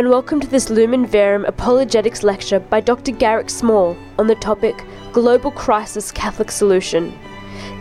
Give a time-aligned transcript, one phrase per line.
[0.00, 3.12] and welcome to this Lumen Verum Apologetics lecture by Dr.
[3.12, 7.12] Garrick Small on the topic Global Crisis Catholic Solution.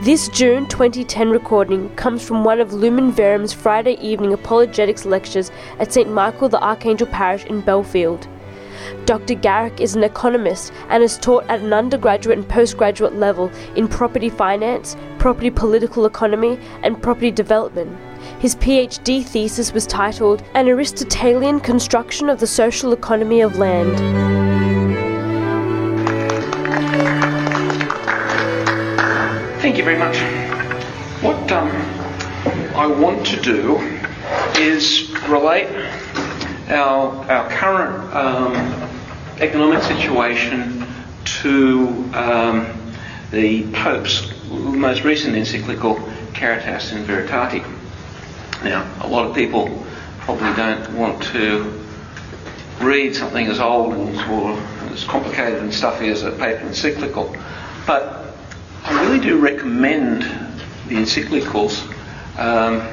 [0.02, 5.50] This June 2010 recording comes from one of Lumen Verum's Friday evening apologetics lectures
[5.80, 6.12] at St.
[6.12, 8.28] Michael the Archangel Parish in Belfield.
[9.06, 9.36] Dr.
[9.36, 14.30] Garrick is an economist and has taught at an undergraduate and postgraduate level in property
[14.30, 17.98] finance, property political economy, and property development.
[18.40, 23.98] His PhD thesis was titled An Aristotelian Construction of the Social Economy of Land.
[29.62, 30.18] Thank you very much.
[31.22, 31.70] What um,
[32.76, 33.78] I want to do
[34.58, 35.68] is relate
[36.70, 38.56] our, our current um,
[39.42, 40.88] economic situation
[41.42, 42.94] to um,
[43.32, 45.96] the Pope's most recent encyclical,
[46.34, 47.64] Caritas in Veritate.
[48.64, 49.86] Now, a lot of people
[50.20, 51.82] probably don't want to
[52.82, 54.52] read something as old and or
[54.92, 57.36] as complicated and stuffy as a paper encyclical,
[57.88, 58.36] but
[58.84, 60.24] I really do recommend
[60.88, 61.82] the encyclicals,
[62.38, 62.88] um,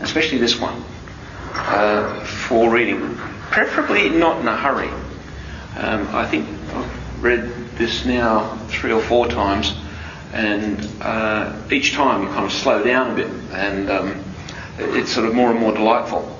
[0.00, 0.84] especially this one,
[1.54, 3.16] uh, for reading.
[3.50, 4.88] Preferably not in a hurry.
[5.76, 9.74] Um, I think I've read this now three or four times,
[10.32, 14.24] and uh, each time you kind of slow down a bit, and um,
[14.78, 16.30] it's sort of more and more delightful.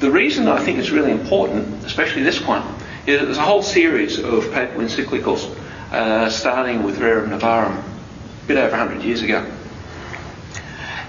[0.00, 2.62] The reason I think it's really important, especially this one,
[3.06, 5.56] is there's a whole series of papal encyclicals,
[5.90, 9.44] uh, starting with Rerum Novarum, a bit over 100 years ago.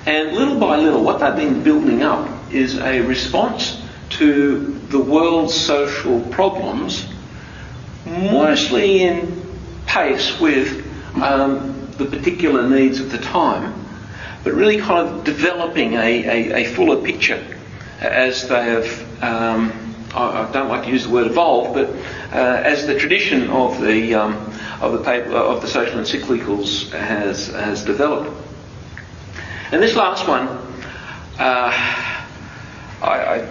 [0.05, 5.53] And little by little, what they've been building up is a response to the world's
[5.53, 7.05] social problems,
[8.05, 9.44] mostly in
[9.86, 10.86] pace with
[11.21, 13.86] um, the particular needs of the time,
[14.47, 17.45] but really kind of developing a, a, a fuller picture
[17.99, 19.21] as they have.
[19.21, 19.73] Um,
[20.15, 21.89] I, don't like to use the word evolve, but
[22.31, 24.35] uh, as the tradition of the um,
[24.80, 28.31] of the paper, of the social encyclicals has has developed.
[29.73, 30.47] And this last one,
[31.37, 31.73] uh,
[33.02, 33.45] I,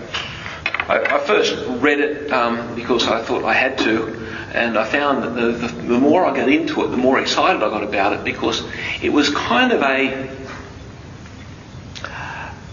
[0.88, 4.06] I, I, first read it um, because I thought I had to,
[4.54, 7.62] and I found that the, the, the more I got into it, the more excited
[7.62, 8.66] I got about it because
[9.02, 10.45] it was kind of a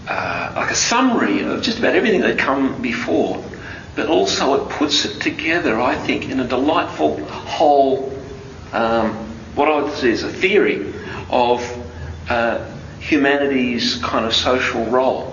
[0.08, 3.42] uh, like a summary of just about everything that come before,
[3.96, 8.12] but also it puts it together, I think, in a delightful whole,
[8.72, 9.14] um,
[9.54, 10.92] what I would say is a theory
[11.30, 11.62] of
[12.28, 12.70] uh,
[13.00, 15.30] humanity's kind of social role.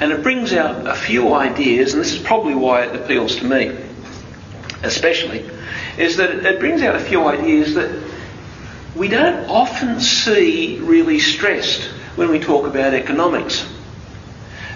[0.00, 3.44] And it brings out a few ideas, and this is probably why it appeals to
[3.44, 3.76] me,
[4.82, 5.48] especially,
[5.96, 8.02] is that it brings out a few ideas that
[8.94, 11.82] we don't often see really stressed
[12.16, 13.66] when we talk about economics.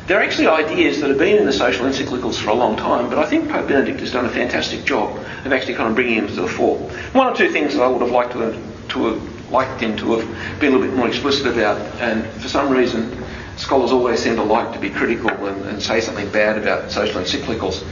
[0.06, 3.18] They're actually ideas that have been in the social encyclicals for a long time, but
[3.18, 6.28] I think Pope Benedict has done a fantastic job of actually kind of bringing them
[6.28, 6.78] to the fore.
[7.12, 10.18] One or two things that I would have liked to, to have liked him to
[10.18, 13.24] have been a little bit more explicit about, and for some reason,
[13.56, 17.20] scholars always seem to like to be critical and, and say something bad about social
[17.20, 17.84] encyclicals.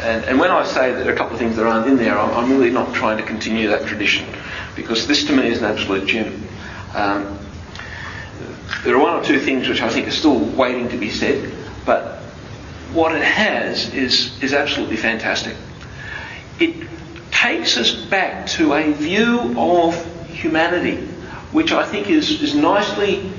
[0.00, 1.96] And, and, when I say that there are a couple of things that aren't in
[1.96, 4.26] there, I'm, I'm, really not trying to continue that tradition,
[4.74, 6.46] because this to me is an absolute gem.
[6.94, 7.38] Um,
[8.84, 11.52] there are one or two things which I think are still waiting to be said.
[11.84, 12.18] But
[12.92, 15.56] what it has is, is absolutely fantastic.
[16.60, 16.86] It
[17.30, 19.94] takes us back to a view of
[20.26, 20.96] humanity,
[21.52, 23.32] which I think is, is nicely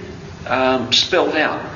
[0.48, 1.74] um, spelled out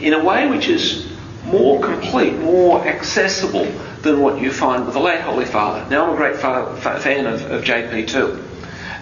[0.00, 1.08] in a way which is
[1.44, 3.64] more complete, more accessible
[4.02, 5.88] than what you find with the late Holy Father.
[5.90, 8.44] Now, I'm a great fa- fa- fan of, of JP too.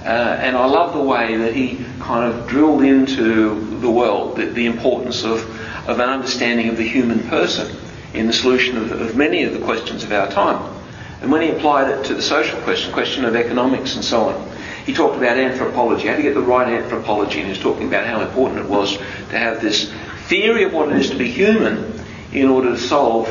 [0.04, 4.46] Uh, and I love the way that he kind of drilled into the world the,
[4.46, 5.42] the importance of
[5.86, 7.74] of an understanding of the human person
[8.14, 10.74] in the solution of, of many of the questions of our time.
[11.20, 14.56] And when he applied it to the social question, question of economics and so on,
[14.84, 18.06] he talked about anthropology, how to get the right anthropology, and he was talking about
[18.06, 19.92] how important it was to have this
[20.26, 21.92] theory of what it is to be human
[22.32, 23.28] in order to solve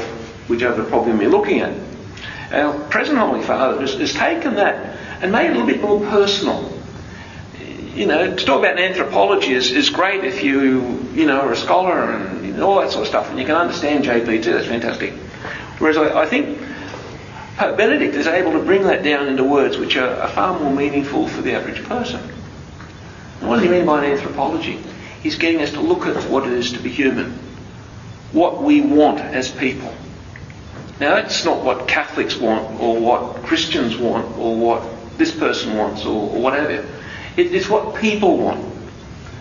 [0.49, 1.77] whichever problem you're looking at.
[2.51, 5.99] Our present Holy Father has, has taken that and made it a little bit more
[5.99, 6.71] personal
[7.95, 11.55] you know, to talk about anthropology is, is great if you, you know, are a
[11.55, 14.53] scholar and you know, all that sort of stuff, and you can understand JP too.
[14.53, 15.13] That's fantastic.
[15.79, 16.59] Whereas I, I think
[17.55, 20.73] Pope Benedict is able to bring that down into words which are, are far more
[20.73, 22.19] meaningful for the average person.
[23.39, 24.77] And what does he mean by anthropology?
[25.23, 27.31] He's getting us to look at what it is to be human,
[28.33, 29.93] what we want as people.
[30.99, 36.05] Now, that's not what Catholics want, or what Christians want, or what this person wants,
[36.05, 36.85] or, or whatever.
[37.37, 38.73] It is what people want.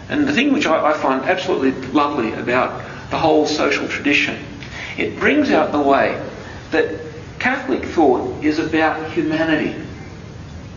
[0.08, 4.38] And the thing which I, I find absolutely lovely about the whole social tradition
[4.96, 6.20] it brings out the way
[6.70, 7.00] that
[7.38, 9.74] Catholic thought is about humanity.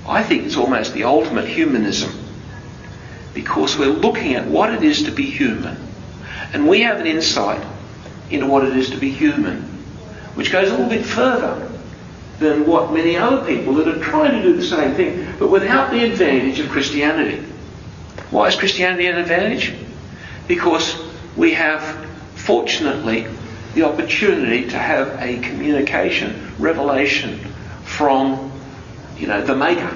[0.07, 2.11] I think it's almost the ultimate humanism
[3.33, 5.77] because we're looking at what it is to be human
[6.53, 7.63] and we have an insight
[8.31, 9.61] into what it is to be human
[10.33, 11.66] which goes a little bit further
[12.39, 15.91] than what many other people that are trying to do the same thing but without
[15.91, 17.43] the advantage of Christianity.
[18.29, 19.73] Why is Christianity an advantage?
[20.47, 21.01] Because
[21.35, 21.81] we have,
[22.35, 23.27] fortunately,
[23.73, 27.39] the opportunity to have a communication, revelation
[27.83, 28.51] from,
[29.17, 29.95] you know, the maker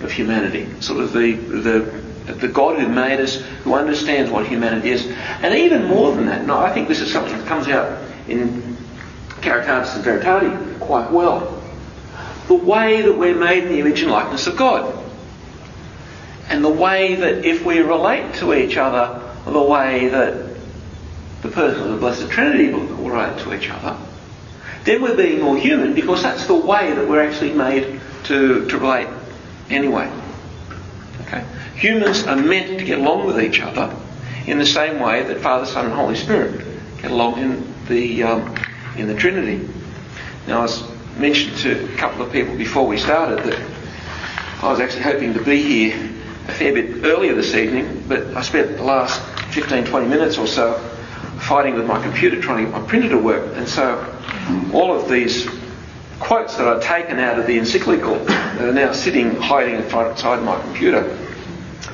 [0.00, 4.90] of humanity, sort of the, the, the God who made us, who understands what humanity
[4.90, 5.06] is.
[5.06, 8.76] And even more than that, and I think this is something that comes out in
[9.40, 11.61] Caritatis and Veritatis quite well.
[12.48, 14.98] The way that we're made in the image and likeness of God.
[16.48, 20.56] And the way that if we relate to each other the way that
[21.42, 23.98] the person of the Blessed Trinity will relate to each other,
[24.84, 28.78] then we're being more human because that's the way that we're actually made to, to
[28.78, 29.08] relate
[29.68, 30.10] anyway.
[31.22, 31.44] Okay?
[31.76, 33.94] Humans are meant to get along with each other
[34.46, 36.64] in the same way that Father, Son, and Holy Spirit
[37.00, 38.54] get along in the um,
[38.96, 39.68] in the Trinity.
[40.46, 40.82] Now, I was
[41.16, 43.60] mentioned to a couple of people before we started that
[44.62, 45.94] I was actually hoping to be here
[46.48, 49.20] a fair bit earlier this evening, but I spent the last
[49.52, 50.74] 15, 20 minutes or so
[51.40, 53.56] fighting with my computer trying to get my printer to work.
[53.56, 53.98] And so
[54.72, 55.48] all of these
[56.20, 61.18] quotes that I'd taken out of the encyclical are now sitting hiding inside my computer.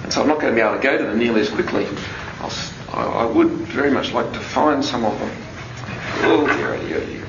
[0.03, 1.87] And so I'm not going to be able to go to them nearly as quickly.
[2.41, 2.53] I'll,
[2.93, 5.31] I would very much like to find some of them.
[6.23, 7.27] Oh, dear, dear, dear.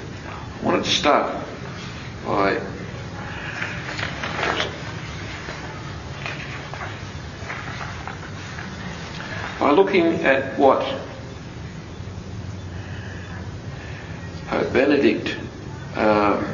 [0.62, 1.46] I wanted to start
[2.30, 2.62] by
[9.72, 10.84] looking at what
[14.48, 15.36] Pope Benedict
[15.96, 16.46] um,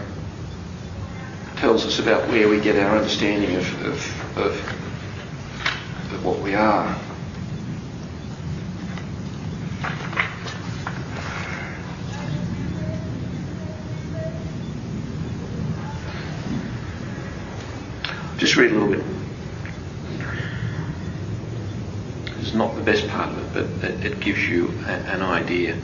[1.57, 6.97] tells us about where we get our understanding of, of, of, of what we are.
[18.37, 19.05] Just read a little bit.
[22.39, 25.77] It's not the best part of it, but it, it gives you a, an idea.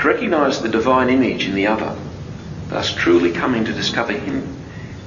[0.00, 1.96] To recognise the divine image in the other,
[2.68, 4.56] thus truly coming to discover him,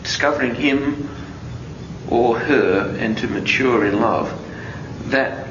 [0.04, 1.10] discovering him
[2.10, 4.34] or her and to mature in love,
[5.10, 5.48] that,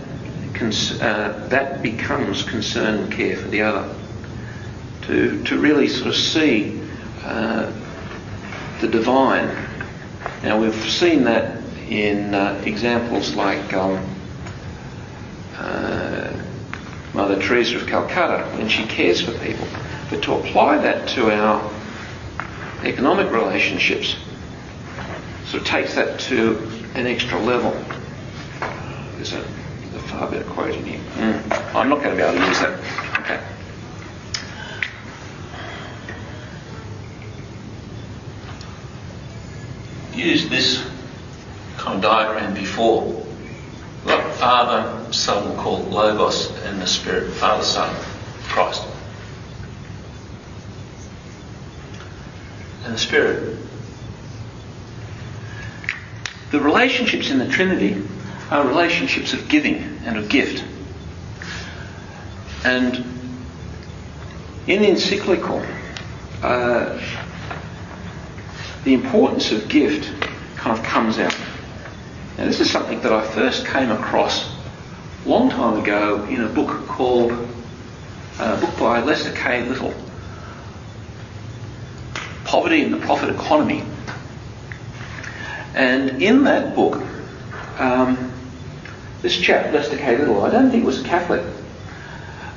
[0.54, 3.94] cons- uh, that becomes concern and care for the other.
[5.02, 6.80] To, to really sort of see
[7.22, 7.70] uh,
[8.80, 9.48] the divine.
[10.46, 14.08] Now we've seen that in uh, examples like um,
[15.56, 16.32] uh,
[17.12, 19.66] Mother Teresa of Calcutta when she cares for people.
[20.08, 21.68] But to apply that to our
[22.84, 24.14] economic relationships
[25.46, 26.56] sort of takes that to
[26.94, 27.72] an extra level.
[29.16, 31.00] There's a, a far better quote in here.
[31.16, 31.74] Mm.
[31.74, 33.05] I'm not going to be able to use that.
[40.16, 40.28] Okay.
[40.30, 40.82] Use this
[41.76, 43.02] kind of diagram before
[44.04, 47.94] What Father, Son called Logos, and the Spirit, Father, Son,
[48.44, 48.82] Christ.
[52.84, 53.58] And the Spirit.
[56.50, 58.02] The relationships in the Trinity
[58.50, 60.64] are relationships of giving and of gift.
[62.64, 62.96] And
[64.66, 65.64] in the encyclical,
[66.42, 67.00] uh,
[68.86, 70.08] the importance of gift
[70.54, 71.36] kind of comes out.
[72.38, 74.48] Now, this is something that I first came across
[75.24, 79.68] a long time ago in a book called, uh, a book by Lester K.
[79.68, 79.92] Little,
[82.44, 83.82] Poverty and the Profit Economy.
[85.74, 87.02] And in that book,
[87.80, 88.32] um,
[89.20, 90.16] this chap, Lester K.
[90.16, 91.44] Little, I don't think was a Catholic,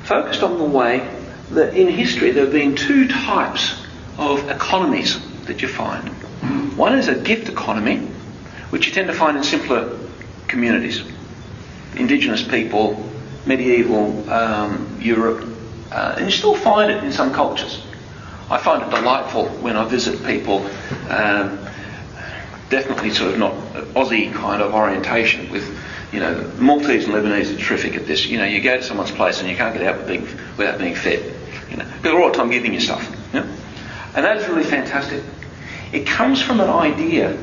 [0.04, 1.12] focused on the way
[1.50, 3.84] that in history there have been two types
[4.16, 5.18] of economies
[5.50, 6.08] that you find.
[6.78, 7.98] One is a gift economy,
[8.70, 9.98] which you tend to find in simpler
[10.46, 11.02] communities.
[11.96, 13.04] Indigenous people,
[13.46, 15.44] medieval um, Europe,
[15.90, 17.82] uh, and you still find it in some cultures.
[18.48, 20.58] I find it delightful when I visit people,
[21.08, 21.58] um,
[22.68, 23.54] definitely sort of not
[23.94, 25.66] Aussie kind of orientation with,
[26.12, 28.26] you know, Maltese and Lebanese are terrific at this.
[28.26, 30.22] You know, you go to someone's place and you can't get out being,
[30.56, 31.34] without being fed.
[31.70, 33.16] You know, they're all the time giving you stuff.
[34.14, 35.22] And that is really fantastic.
[35.92, 37.36] It comes from an idea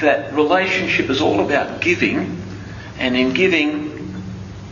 [0.00, 2.42] that relationship is all about giving,
[2.98, 4.14] and in giving,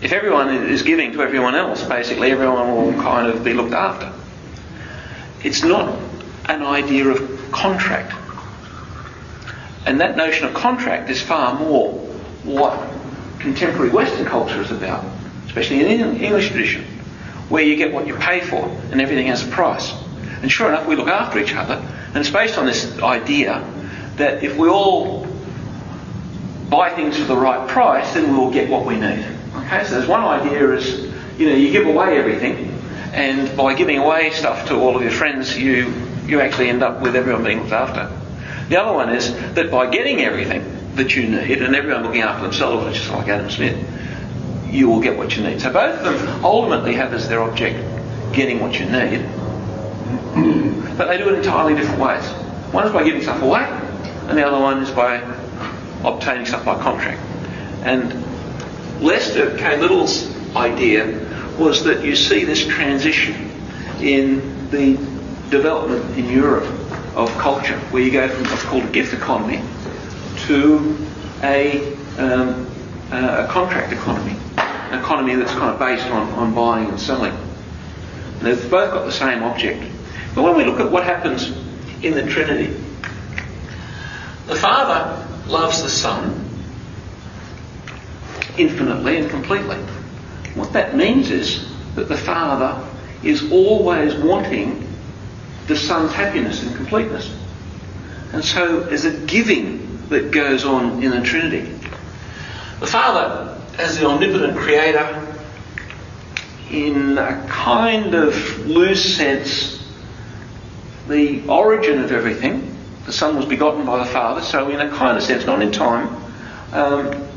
[0.03, 4.12] if everyone is giving to everyone else, basically everyone will kind of be looked after.
[5.43, 5.99] it's not
[6.47, 8.12] an idea of contract.
[9.87, 11.93] And that notion of contract is far more
[12.45, 12.79] what
[13.39, 15.05] contemporary Western culture is about,
[15.47, 16.85] especially in the English tradition,
[17.49, 19.93] where you get what you pay for and everything has a price.
[20.42, 23.64] And sure enough, we look after each other, and it's based on this idea
[24.16, 25.26] that if we all
[26.68, 29.26] buy things for the right price, then we'll get what we need.
[29.54, 32.73] Okay, so there's one idea is, you know, you give away everything,
[33.12, 35.92] and by giving away stuff to all of your friends, you
[36.26, 38.09] you actually end up with everyone being looked after.
[38.68, 42.42] The other one is that by getting everything that you need, and everyone looking after
[42.42, 43.76] themselves, is like Adam Smith,
[44.70, 45.61] you will get what you need.
[45.61, 47.85] So both of them ultimately have as their object
[48.32, 49.28] getting what you need,
[50.97, 52.25] but they do it entirely different ways.
[52.73, 53.63] One is by giving stuff away,
[54.29, 55.17] and the other one is by
[56.05, 57.21] obtaining stuff by contract.
[57.83, 58.25] And
[59.03, 59.79] Lester K.
[59.79, 61.07] Little's idea
[61.59, 63.51] was that you see this transition
[64.01, 64.95] in the
[65.51, 66.65] development in Europe
[67.17, 69.63] of culture, where you go from what's called a gift economy
[70.47, 70.97] to
[71.43, 72.67] a, um,
[73.11, 77.33] a contract economy, an economy that's kind of based on, on buying and selling.
[77.33, 79.83] And they've both got the same object.
[80.35, 81.49] But when we look at what happens
[82.03, 82.73] in the Trinity,
[84.47, 86.49] the Father loves the Son
[88.57, 89.77] infinitely and completely.
[90.55, 92.87] What that means is that the Father
[93.23, 94.87] is always wanting
[95.67, 97.37] the Son's happiness and completeness.
[98.33, 101.73] And so there's a giving that goes on in the Trinity.
[102.81, 105.27] The Father, as the omnipotent creator,
[106.71, 109.81] in a kind of loose sense,
[111.11, 112.76] the origin of everything.
[113.05, 115.73] The Son was begotten by the Father, so in a kind of sense, not in
[115.73, 116.09] time,
[116.73, 117.29] um,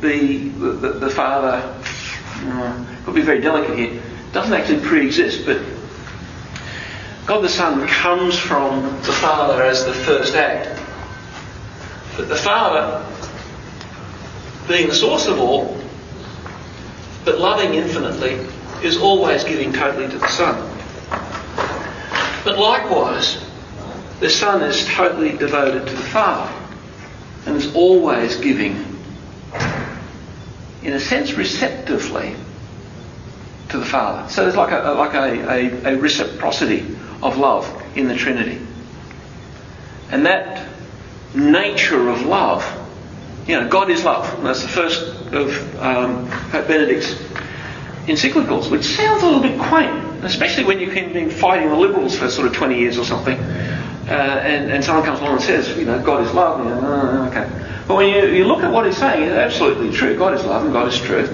[0.00, 1.62] the, the, the Father,
[2.46, 5.60] uh, to be very delicate here, doesn't actually pre-exist, but
[7.26, 10.80] God the Son comes from the Father as the first act.
[12.16, 13.06] But the Father,
[14.68, 15.78] being the source of all,
[17.26, 18.46] but loving infinitely,
[18.82, 20.69] is always giving totally to the Son.
[22.44, 23.44] But likewise,
[24.20, 26.52] the Son is totally devoted to the Father
[27.46, 28.90] and is always giving
[30.82, 32.34] in a sense, receptively
[33.68, 34.28] to the Father.
[34.30, 36.86] So there's like a, like a, a, a reciprocity
[37.22, 38.58] of love in the Trinity.
[40.10, 40.68] And that
[41.34, 42.64] nature of love,
[43.46, 44.42] you know, God is love.
[44.42, 47.14] That's the first of um, Pope Benedict's
[48.06, 52.28] encyclicals, which sounds a little bit quaint, especially when you've been fighting the liberals for
[52.30, 53.38] sort of 20 years or something.
[53.38, 56.60] Uh, and, and someone comes along and says, you know, God is love.
[56.60, 57.48] And oh, okay.
[57.86, 60.16] But when you, you look at what he's saying, it's absolutely true.
[60.16, 61.30] God is love and God is truth.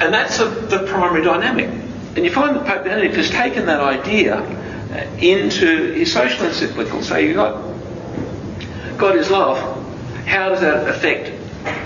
[0.00, 1.68] And that's a, the primary dynamic.
[2.16, 7.02] And you find that Pope Benedict has taken that idea uh, into his social encyclical.
[7.02, 7.72] So you've got
[8.98, 9.58] God is love.
[10.26, 11.32] How does that affect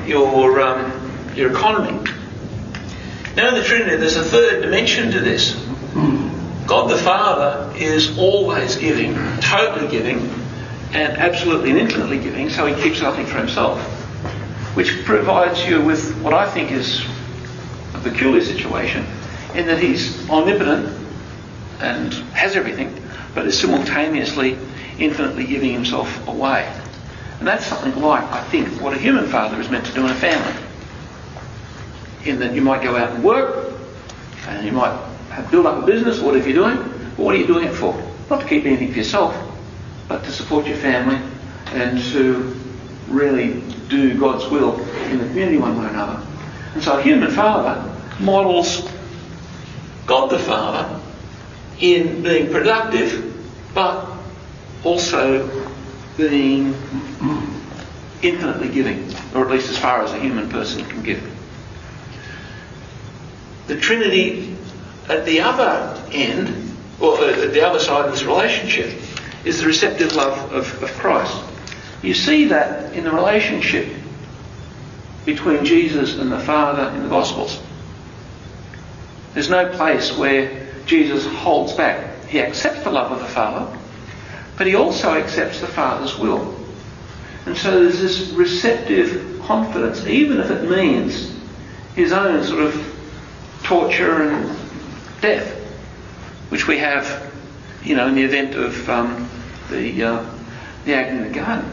[0.06, 2.10] your, um, your economy?
[3.36, 5.54] Now in the Trinity, there's a third dimension to this.
[6.66, 10.18] God the Father is always giving, totally giving,
[10.92, 13.78] and absolutely and infinitely giving, so he keeps nothing for himself.
[14.74, 17.04] Which provides you with what I think is
[17.94, 19.06] a peculiar situation
[19.54, 20.98] in that he's omnipotent
[21.80, 23.02] and has everything,
[23.34, 24.56] but is simultaneously
[24.98, 26.72] infinitely giving himself away.
[27.38, 30.10] And that's something like, I think, what a human father is meant to do in
[30.10, 30.65] a family.
[32.26, 33.72] In that you might go out and work,
[34.48, 34.98] and you might
[35.30, 36.76] have build up a business, whatever you're doing,
[37.16, 37.94] but what are you doing it for?
[38.28, 39.36] Not to keep anything for yourself,
[40.08, 41.20] but to support your family
[41.66, 42.58] and to
[43.08, 44.80] really do God's will
[45.10, 46.26] in the community one way or another.
[46.74, 48.88] And so a human father models
[50.06, 51.00] God the Father
[51.80, 53.34] in being productive,
[53.74, 54.08] but
[54.84, 55.48] also
[56.16, 56.74] being
[58.22, 61.35] infinitely giving, or at least as far as a human person can give.
[63.66, 64.56] The Trinity
[65.08, 68.92] at the other end, or uh, at the other side of this relationship,
[69.44, 71.36] is the receptive love of, of Christ.
[72.02, 73.92] You see that in the relationship
[75.24, 77.60] between Jesus and the Father in the Gospels.
[79.34, 82.24] There's no place where Jesus holds back.
[82.26, 83.76] He accepts the love of the Father,
[84.56, 86.54] but he also accepts the Father's will.
[87.44, 91.34] And so there's this receptive confidence, even if it means
[91.94, 92.95] his own sort of
[93.66, 94.56] torture and
[95.20, 95.52] death,
[96.50, 97.32] which we have,
[97.82, 99.28] you know, in the event of um,
[99.70, 100.26] the, uh,
[100.84, 101.68] the agony in the garden.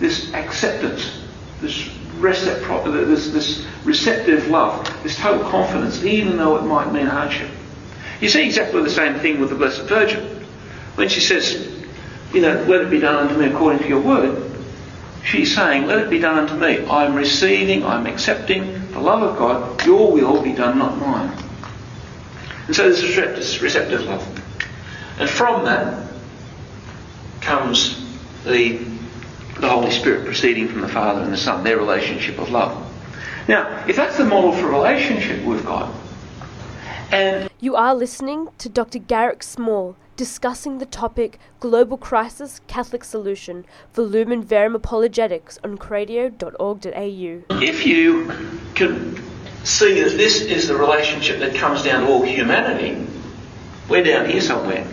[0.00, 1.22] This acceptance,
[1.60, 7.50] this, recipro- this, this receptive love, this total confidence, even though it might mean hardship.
[8.20, 10.24] You see exactly the same thing with the Blessed Virgin.
[10.96, 11.84] When she says,
[12.32, 14.55] you know, let it be done unto me according to your word,
[15.24, 16.86] she's saying, let it be done unto me.
[16.86, 19.84] I'm receiving, I'm accepting the love of God.
[19.84, 21.32] Your will be done, not mine.
[22.66, 24.26] And so this receptive love.
[25.18, 26.10] And from that
[27.40, 28.04] comes
[28.44, 28.78] the,
[29.60, 32.82] the Holy Spirit proceeding from the Father and the Son, their relationship of love.
[33.48, 35.94] Now, if that's the model for relationship with God,
[37.12, 38.98] and you are listening to Dr.
[38.98, 47.62] Garrick Small discussing the topic Global Crisis Catholic Solution for Lumen Verum Apologetics on cradio.org.au.
[47.62, 48.32] If you
[48.74, 49.22] can
[49.64, 53.06] see that this is the relationship that comes down to all humanity,
[53.88, 54.86] we're down here somewhere.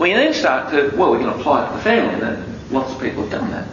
[0.00, 3.00] You then start to, well, we can apply it to the family, and lots of
[3.00, 3.66] people have done that.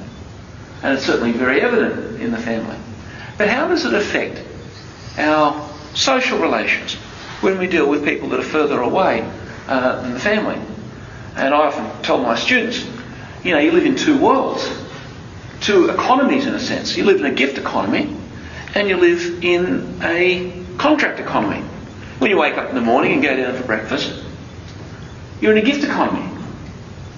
[0.81, 2.77] And it's certainly very evident in the family.
[3.37, 4.41] But how does it affect
[5.17, 6.95] our social relations
[7.41, 9.29] when we deal with people that are further away
[9.67, 10.59] uh, than the family?
[11.35, 12.85] And I often tell my students,
[13.43, 14.69] you know, you live in two worlds,
[15.61, 16.97] two economies in a sense.
[16.97, 18.15] You live in a gift economy
[18.75, 21.61] and you live in a contract economy.
[22.19, 24.23] When you wake up in the morning and go down for breakfast,
[25.39, 26.27] you're in a gift economy.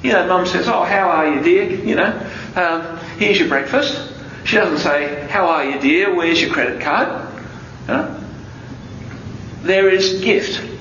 [0.01, 1.69] You know, mum says, Oh, how are you, dear?
[1.69, 4.13] You know, um, here's your breakfast.
[4.45, 6.13] She doesn't say, How are you, dear?
[6.13, 7.29] Where's your credit card?
[7.87, 8.19] You know?
[9.61, 10.72] There is gift.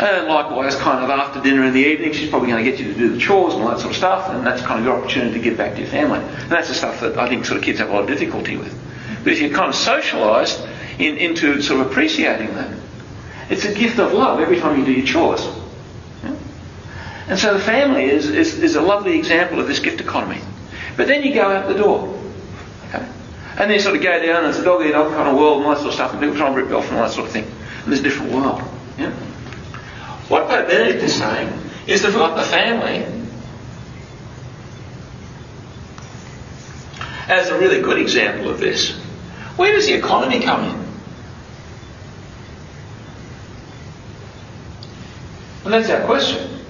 [0.00, 2.90] And likewise, kind of after dinner in the evening, she's probably going to get you
[2.90, 4.96] to do the chores and all that sort of stuff, and that's kind of your
[4.96, 6.20] opportunity to give back to your family.
[6.20, 8.56] And that's the stuff that I think sort of kids have a lot of difficulty
[8.56, 8.74] with.
[9.22, 10.66] But if you're kind of socialised
[10.98, 12.74] in, into sort of appreciating that,
[13.50, 15.46] it's a gift of love every time you do your chores.
[16.24, 16.34] Yeah?
[17.28, 20.40] And so the family is, is, is a lovely example of this gift economy.
[20.96, 22.18] But then you go out the door.
[22.88, 23.06] Okay?
[23.58, 25.36] And then you sort of go down, and it's a dog eat dog kind of
[25.36, 26.96] world and all that sort of stuff, and people try and rip you off and
[26.96, 27.44] all that sort of thing.
[27.44, 28.62] And there's a different world.
[28.96, 29.12] Yeah?
[30.30, 31.52] What Pope Benedict is saying
[31.88, 33.04] is that we've got the family
[37.28, 38.92] as a really good example of this.
[39.56, 40.86] Where does the economy come in?
[45.64, 46.60] And that's our question.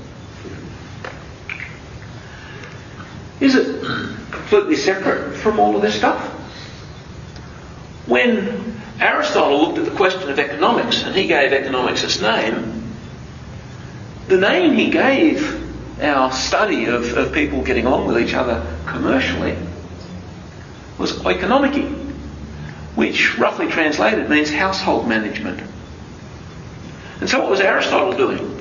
[3.40, 3.82] Is it
[4.30, 6.28] completely separate from all of this stuff?
[8.06, 12.79] When Aristotle looked at the question of economics and he gave economics its name,
[14.30, 19.56] the name he gave our study of, of people getting along with each other commercially
[20.98, 21.90] was oikonomiki,
[22.94, 25.60] which roughly translated means household management.
[27.20, 28.56] And so what was Aristotle doing?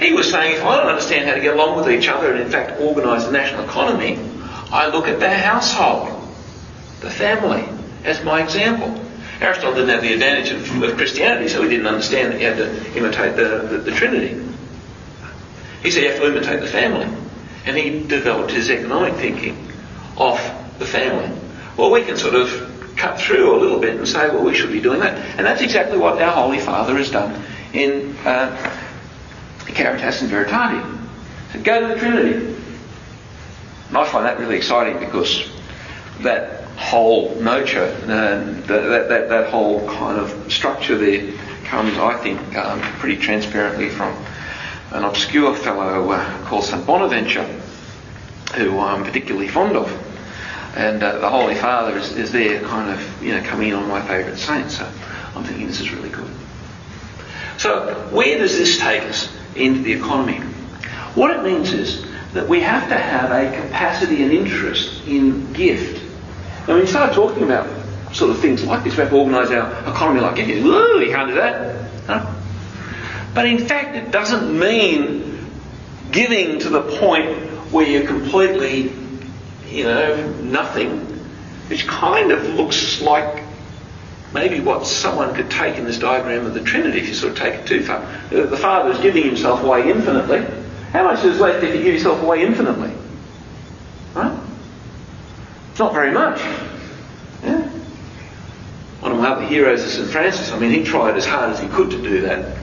[0.00, 2.42] He was saying, if I don't understand how to get along with each other and
[2.42, 4.18] in fact organise the national economy,
[4.72, 6.08] I look at the household,
[7.00, 7.68] the family,
[8.04, 9.02] as my example.
[9.40, 12.56] Aristotle didn't have the advantage of, of Christianity, so he didn't understand that you had
[12.56, 14.53] to imitate the, the, the Trinity.
[15.84, 17.06] He said you have to imitate the family.
[17.66, 19.70] And he developed his economic thinking
[20.16, 20.40] off
[20.78, 21.30] the family.
[21.76, 24.72] Well, we can sort of cut through a little bit and say, well, we should
[24.72, 25.16] be doing that.
[25.36, 27.44] And that's exactly what our Holy Father has done
[27.74, 28.72] in uh,
[29.66, 30.82] Caritas in Veritate.
[31.52, 32.56] So go to the Trinity.
[33.88, 35.50] And I find that really exciting because
[36.20, 41.32] that whole nurture, and that, that, that whole kind of structure there
[41.64, 44.14] comes, I think, um, pretty transparently from
[44.94, 46.86] an obscure fellow uh, called St.
[46.86, 47.42] Bonaventure,
[48.54, 49.90] who I'm particularly fond of.
[50.76, 53.88] And uh, the Holy Father is, is there kind of, you know, coming in on
[53.88, 54.70] my favourite saint.
[54.70, 54.88] So
[55.34, 56.30] I'm thinking this is really good.
[57.58, 60.38] So where does this take us into the economy?
[61.16, 66.02] What it means is that we have to have a capacity and interest in gift.
[66.68, 67.68] Now when you start talking about
[68.12, 70.64] sort of things like this, we have to organise our economy like gift.
[70.64, 72.08] Woo, you can't do that.
[72.08, 72.33] No.
[73.34, 75.50] But in fact, it doesn't mean
[76.12, 77.36] giving to the point
[77.72, 78.92] where you're completely
[79.74, 81.00] you know, nothing,
[81.68, 83.42] which kind of looks like
[84.32, 87.38] maybe what someone could take in this diagram of the Trinity if you sort of
[87.38, 88.00] take it too far.
[88.30, 90.44] The Father is giving himself away infinitely.
[90.92, 92.92] How much is left if you give yourself away infinitely?
[94.14, 94.38] Right?
[95.70, 96.38] It's not very much.
[97.42, 97.68] Yeah?
[99.00, 100.08] One of my other heroes is St.
[100.08, 100.52] Francis.
[100.52, 102.56] I mean, he tried as hard as he could to do that.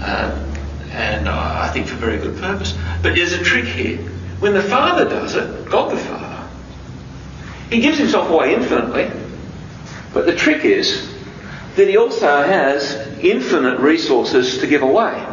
[0.00, 0.42] Uh,
[0.90, 2.74] and uh, I think for very good purpose.
[3.02, 3.98] But there's a trick here.
[4.40, 6.48] When the Father does it, God the Father,
[7.70, 9.10] he gives himself away infinitely,
[10.12, 11.12] but the trick is
[11.76, 15.24] that he also has infinite resources to give away.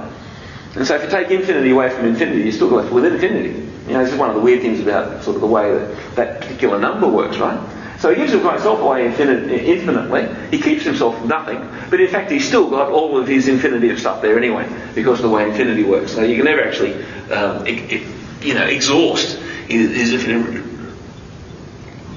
[0.76, 3.60] And so if you take infinity away from infinity, you're still left with infinity.
[3.88, 6.16] You know, this is one of the weird things about sort of the way that
[6.16, 7.60] that particular number works, right?
[8.04, 10.28] So he gives himself away infinitely.
[10.52, 13.98] He keeps himself nothing, but in fact he's still got all of his infinity of
[13.98, 16.12] stuff there anyway, because of the way infinity works.
[16.12, 19.38] So you can never actually, um, you know, exhaust
[19.70, 20.66] his, infinite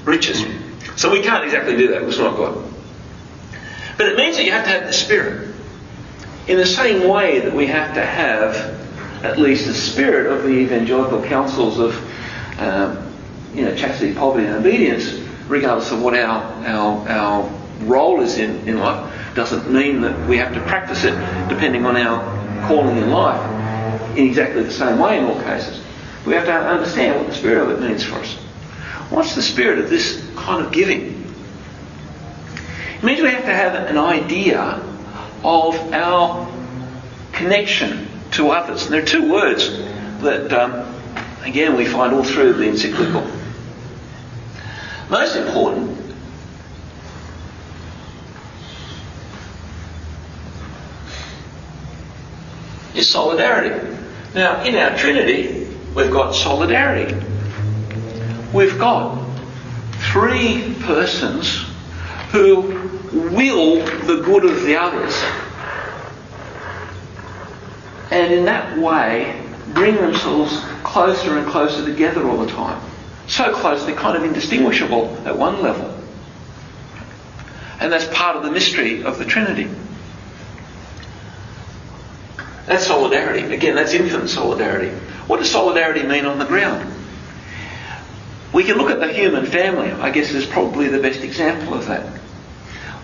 [0.03, 0.43] riches.
[0.97, 2.03] So we can't exactly do that.
[2.03, 2.69] It's not God.
[3.95, 5.55] But it means that you have to have the Spirit.
[6.49, 10.49] In the same way that we have to have at least the spirit of the
[10.49, 13.09] evangelical counsels of, um,
[13.53, 17.49] you know, chastity, poverty, and obedience, regardless of what our, our, our
[17.81, 21.13] role is in, in life, doesn't mean that we have to practice it
[21.47, 25.83] depending on our calling in life in exactly the same way in all cases.
[26.25, 28.33] We have to understand what the spirit of it means for us.
[29.09, 31.23] What's the spirit of this kind of giving?
[32.97, 34.59] It means we have to have an idea
[35.43, 36.51] of our
[37.31, 38.85] connection to others.
[38.85, 39.69] And there are two words
[40.21, 40.93] that, um,
[41.43, 43.21] again, we find all through the encyclical.
[45.09, 45.97] Most important
[52.93, 53.97] is solidarity.
[54.35, 57.15] Now, in our Trinity, we've got solidarity.
[58.53, 59.23] We've got
[60.11, 61.65] three persons
[62.31, 65.13] who will the good of the others.
[68.11, 69.41] And in that way,
[69.73, 72.86] bring themselves closer and closer together all the time.
[73.27, 75.93] So close they're kind of indistinguishable at one level.
[77.79, 79.69] And that's part of the mystery of the Trinity.
[82.65, 83.53] That's solidarity.
[83.53, 84.89] Again, that's infinite solidarity.
[85.27, 86.93] What does solidarity mean on the ground?
[88.53, 91.85] We can look at the human family, I guess, is probably the best example of
[91.87, 92.05] that.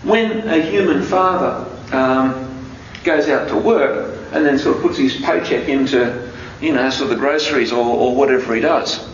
[0.02, 5.16] When a human father um, goes out to work and then sort of puts his
[5.16, 9.06] paycheck into, you know, sort of the groceries or, or whatever he does,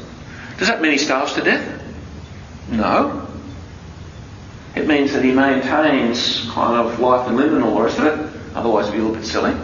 [0.61, 1.83] does that mean he starves to death?
[2.71, 3.27] No.
[4.77, 8.05] It means that he maintains kind of life and limb and all the rest of
[8.05, 8.55] it.
[8.55, 9.55] Otherwise, it'd be a little bit silly.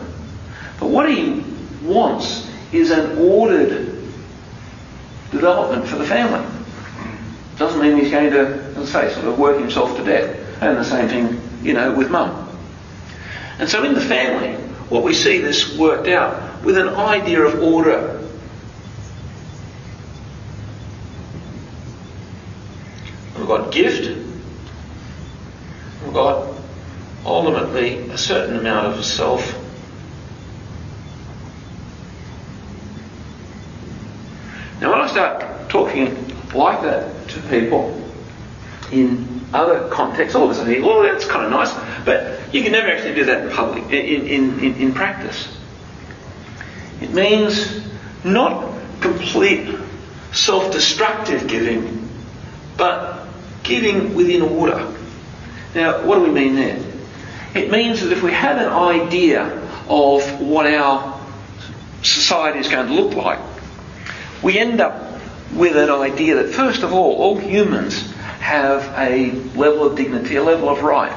[0.80, 1.44] But what he
[1.82, 4.02] wants is an ordered
[5.30, 6.48] development for the family.
[7.58, 10.62] Doesn't mean he's going to, let's say, sort of work himself to death.
[10.62, 12.48] And the same thing, you know, with mum.
[13.58, 14.54] And so in the family,
[14.88, 18.15] what we see this worked out with an idea of order.
[23.46, 24.08] We've got gift.
[26.02, 26.52] We've got
[27.24, 29.62] ultimately a certain amount of self
[34.80, 36.06] Now, when I start talking
[36.52, 38.02] like that to people
[38.90, 41.72] in other contexts, all of a sudden, well, that's kind of nice,
[42.04, 45.56] but you can never actually do that in public, in, in, in, in practice.
[47.00, 47.80] It means
[48.24, 49.78] not complete
[50.32, 52.10] self destructive giving,
[52.76, 53.15] but
[53.66, 54.92] giving within order.
[55.74, 56.82] Now, what do we mean there?
[57.54, 59.44] It means that if we have an idea
[59.88, 61.20] of what our
[62.02, 63.40] society is going to look like,
[64.42, 65.20] we end up
[65.54, 70.42] with an idea that, first of all, all humans have a level of dignity, a
[70.42, 71.16] level of right.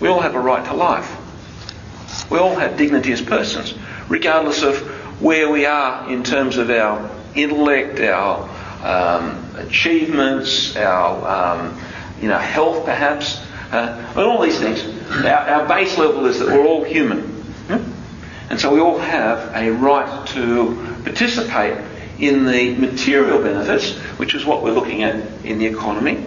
[0.00, 2.30] We all have a right to life.
[2.30, 3.74] We all have dignity as persons,
[4.08, 4.78] regardless of
[5.20, 8.48] where we are in terms of our intellect, our
[8.84, 11.80] um, achievements, our um,
[12.20, 13.38] you know health, perhaps,
[13.72, 14.82] uh, and all these things.
[15.24, 18.50] Our, our, base level is that we're all human, hmm?
[18.50, 21.78] and so we all have a right to participate
[22.18, 25.14] in the material benefits, which is what we're looking at
[25.44, 26.24] in the economy.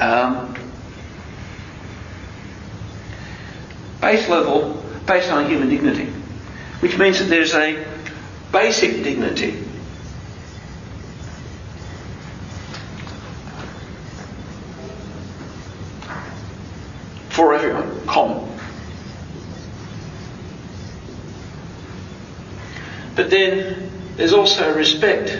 [0.00, 0.54] Um,
[4.00, 6.06] base level based on human dignity,
[6.80, 7.84] which means that there's a
[8.52, 9.64] basic dignity.
[17.38, 18.50] For everyone, common.
[23.14, 25.30] But then there's also respect.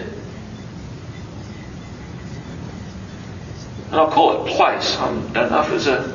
[3.86, 4.96] And I'll call it place.
[4.96, 6.14] I don't know if it's a.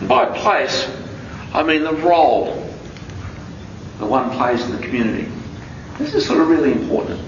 [0.00, 0.90] And by place,
[1.52, 2.54] I mean the role
[3.98, 5.30] that one plays in the community.
[5.98, 7.20] This is sort of really important.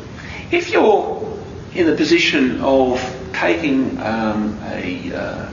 [0.50, 1.38] If you're
[1.74, 5.52] in the position of taking um, a, uh,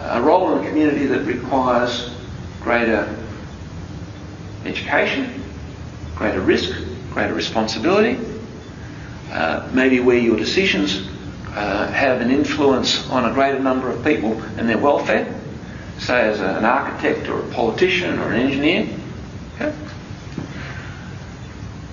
[0.00, 2.10] a role in the community that requires
[2.60, 3.14] greater
[4.64, 5.42] education,
[6.16, 6.76] greater risk,
[7.12, 8.18] greater responsibility,
[9.30, 11.08] uh, maybe where your decisions
[11.48, 15.32] uh, have an influence on a greater number of people and their welfare,
[15.98, 18.88] say as a, an architect or a politician or an engineer.
[19.54, 19.70] Okay?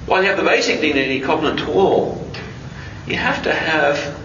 [0.06, 2.28] While you have the basic dignity common to all,
[3.08, 4.21] you have to have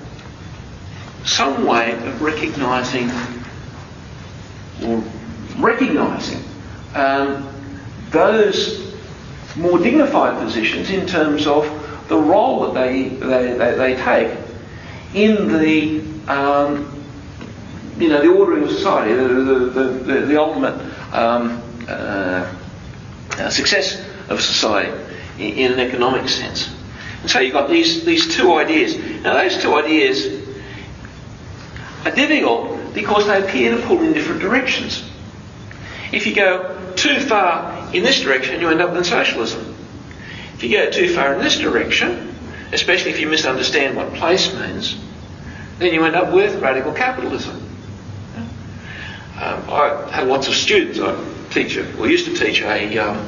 [1.26, 3.10] some way of recognising
[4.84, 5.02] or
[5.58, 6.42] recognising
[6.94, 7.48] um,
[8.10, 8.94] those
[9.56, 11.64] more dignified positions in terms of
[12.08, 14.38] the role that they, they, they, they take
[15.14, 16.92] in the um,
[17.98, 20.74] you know the ordering of society, the, the, the, the ultimate
[21.12, 22.54] um, uh,
[23.38, 24.92] uh, success of society
[25.38, 26.72] in, in, an economic sense.
[27.22, 28.96] And so you've got these, these two ideas.
[29.22, 30.45] Now those two ideas
[32.06, 35.08] are difficult because they appear to pull in different directions.
[36.12, 39.74] If you go too far in this direction, you end up with socialism.
[40.54, 42.34] If you go too far in this direction,
[42.72, 44.98] especially if you misunderstand what place means,
[45.78, 47.62] then you end up with radical capitalism.
[49.38, 50.98] Um, I had lots of students.
[50.98, 51.14] I
[51.50, 53.26] teach, a, well, used to teach a, um,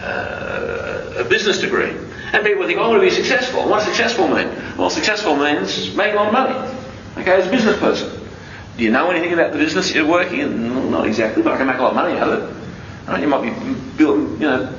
[0.00, 1.90] uh, a business degree,
[2.32, 4.48] and people think, "I want to be successful." What does successful mean?
[4.76, 6.77] Well, successful means making a lot of money.
[7.18, 8.28] Okay, as a business person,
[8.76, 10.90] do you know anything about the business you're working in?
[10.90, 13.08] Not exactly, but I can make a lot of money out of it.
[13.08, 13.20] Right?
[13.20, 14.74] You might be building, you know,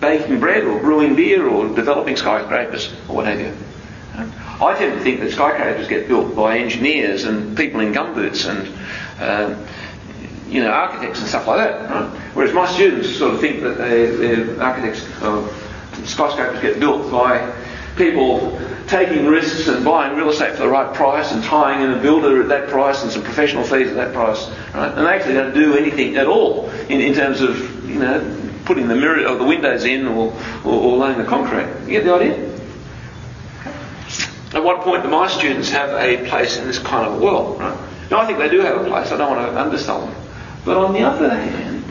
[0.00, 3.52] baking bread or brewing beer or developing skyscrapers or what have you.
[4.60, 8.72] I tend to think that skyscrapers get built by engineers and people in gumboots and
[9.20, 9.54] uh,
[10.48, 11.90] you know architects and stuff like that.
[11.90, 12.10] Right?
[12.34, 15.46] Whereas my students sort of think that they, architects, uh,
[16.04, 17.52] skyscrapers get built by
[17.96, 22.00] people taking risks and buying real estate for the right price and tying in a
[22.00, 24.92] builder at that price and some professional fees at that price, right?
[24.96, 28.88] And they actually don't do anything at all in, in terms of you know putting
[28.88, 30.32] the mirror or the windows in or,
[30.64, 31.68] or, or laying the concrete.
[31.84, 32.56] You get the idea?
[34.52, 37.58] At what point do my students have a place in this kind of world?
[37.58, 37.78] Right?
[38.10, 39.10] Now, I think they do have a place.
[39.10, 40.14] I don't want to undersell them.
[40.64, 41.84] But on the other hand,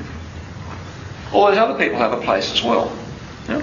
[1.33, 2.95] all those other people have a place as well.
[3.47, 3.61] Yeah?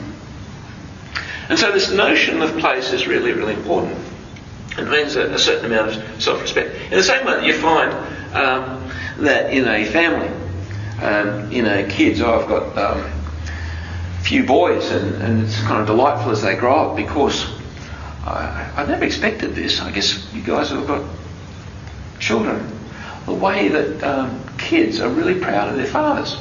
[1.53, 3.99] And so this notion of place is really, really important.
[4.79, 6.75] It means a, a certain amount of self-respect.
[6.85, 7.93] In the same way that you find
[8.35, 10.31] um, that in a family,
[11.03, 13.11] um, you know, kids, oh, I've got um,
[14.23, 17.45] few boys, and, and it's kind of delightful as they grow up because
[18.25, 19.83] I, I never expected this.
[19.83, 21.05] I guess you guys have got
[22.19, 22.67] children.
[23.27, 26.35] The way that um, kids are really proud of their fathers.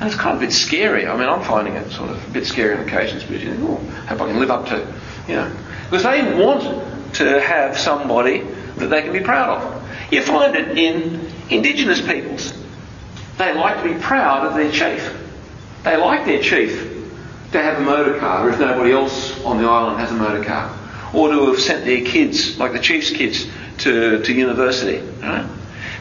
[0.00, 1.06] And it's kind of a bit scary.
[1.06, 3.60] I mean, I'm finding it sort of a bit scary on occasions, but you think,
[3.62, 4.94] oh, hope I can live up to,
[5.26, 5.52] you know.
[5.90, 8.40] Because they want to have somebody
[8.76, 10.12] that they can be proud of.
[10.12, 12.52] You find it in indigenous peoples.
[13.38, 15.16] They like to be proud of their chief.
[15.82, 16.94] They like their chief
[17.52, 20.76] to have a motor car if nobody else on the island has a motor car.
[21.14, 23.46] Or to have sent their kids, like the chief's kids,
[23.78, 24.98] to, to university.
[25.20, 25.48] Right?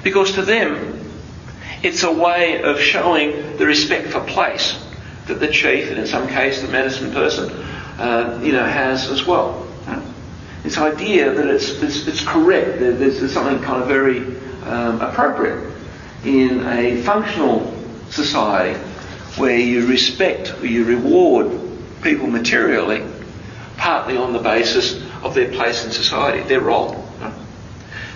[0.04, 1.07] Because to them,
[1.84, 4.84] it's a way of showing the respect for place
[5.28, 7.50] that the chief, and in some case the medicine person,
[8.00, 9.68] uh, you know, has as well.
[10.64, 14.20] This idea that it's, it's, it's correct, there's, there's, something kind of very
[14.66, 15.72] um, appropriate
[16.26, 17.74] in a functional
[18.10, 18.78] society
[19.38, 21.58] where you respect, or you reward
[22.02, 23.02] people materially,
[23.78, 27.07] partly on the basis of their place in society, their role.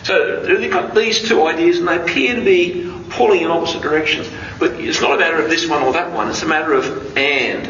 [0.04, 4.30] So they've got these two ideas and they appear to be pulling in opposite directions.
[4.60, 7.18] But it's not a matter of this one or that one, it's a matter of
[7.18, 7.68] and.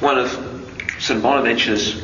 [0.00, 0.30] One of
[0.98, 1.22] St.
[1.22, 2.02] Bonaventure's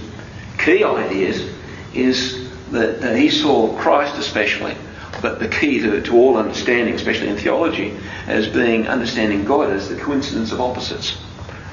[0.58, 1.50] key ideas
[1.94, 4.76] is that uh, he saw Christ especially,
[5.20, 9.88] but the key to, to all understanding, especially in theology, as being understanding God as
[9.88, 11.16] the coincidence of opposites.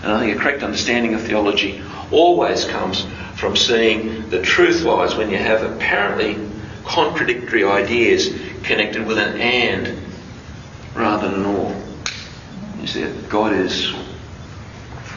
[0.04, 3.06] And I think a correct understanding of theology always comes
[3.40, 6.38] from seeing the truth lies when you have apparently
[6.84, 9.98] contradictory ideas connected with an and
[10.94, 11.84] rather than an or.
[12.82, 13.94] You see, God is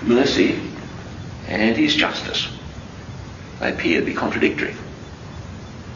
[0.02, 0.61] mercy
[1.48, 2.48] and His justice.
[3.58, 4.76] They appear to be contradictory.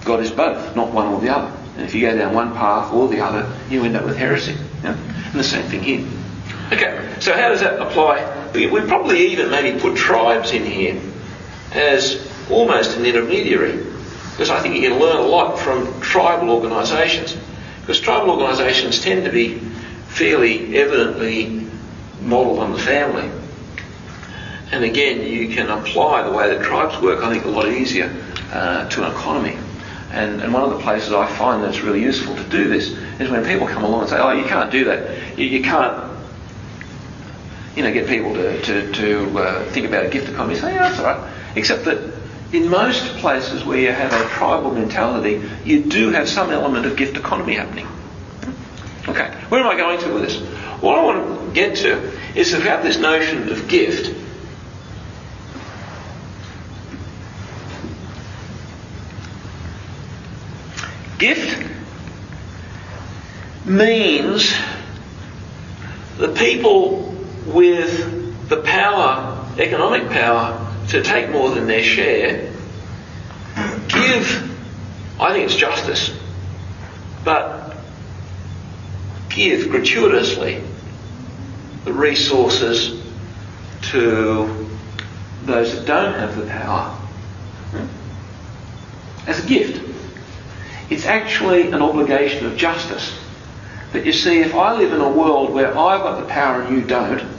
[0.04, 1.56] God is both, not one or the other.
[1.76, 4.56] And if you go down one path or the other, you end up with heresy.
[4.82, 4.96] Yeah?
[4.96, 6.06] And the same thing here.
[6.72, 8.50] Okay, so how does that apply?
[8.52, 11.00] We, we probably even maybe put tribes in here
[11.72, 13.84] as almost an intermediary,
[14.30, 17.36] because I think you can learn a lot from tribal organisations.
[17.80, 19.58] Because tribal organisations tend to be
[20.08, 21.66] fairly evidently
[22.20, 23.30] modelled on the family.
[24.72, 28.12] And again, you can apply the way that tribes work, I think, a lot easier
[28.52, 29.56] uh, to an economy.
[30.10, 33.30] And, and one of the places I find that's really useful to do this is
[33.30, 35.38] when people come along and say, oh, you can't do that.
[35.38, 36.10] You, you can't,
[37.76, 40.56] you know, get people to, to, to uh, think about a gift economy.
[40.56, 41.32] Say, yeah, that's all right.
[41.56, 41.98] Except that
[42.52, 46.96] in most places where you have a tribal mentality, you do have some element of
[46.96, 47.88] gift economy happening.
[49.08, 50.36] Okay, where am I going to with this?
[50.80, 54.14] What I want to get to is about this notion of gift.
[61.18, 61.66] Gift
[63.64, 64.54] means
[66.18, 67.14] the people
[67.46, 72.52] with the power, economic power, to take more than their share
[73.88, 76.16] give, I think it's justice,
[77.24, 77.76] but
[79.28, 80.62] give gratuitously
[81.84, 83.02] the resources
[83.82, 84.68] to
[85.44, 86.98] those that don't have the power
[89.26, 89.82] as a gift.
[90.90, 93.18] It's actually an obligation of justice.
[93.92, 96.76] But you see, if I live in a world where I've got the power and
[96.76, 97.35] you don't,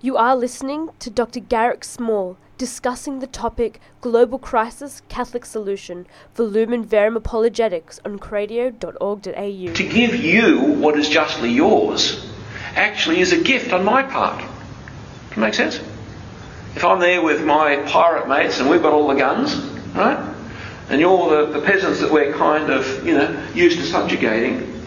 [0.00, 1.40] you are listening to Dr.
[1.40, 9.72] Garrick Small discussing the topic Global Crisis Catholic Solution for Lumen Verum Apologetics on cradio.org.au.
[9.74, 12.24] To give you what is justly yours
[12.74, 14.44] actually is a gift on my part.
[15.30, 15.76] Can make sense?
[16.76, 19.56] If I'm there with my pirate mates and we've got all the guns,
[19.96, 20.34] right?
[20.90, 24.80] And you're the, the peasants that we're kind of, you know, used to subjugating,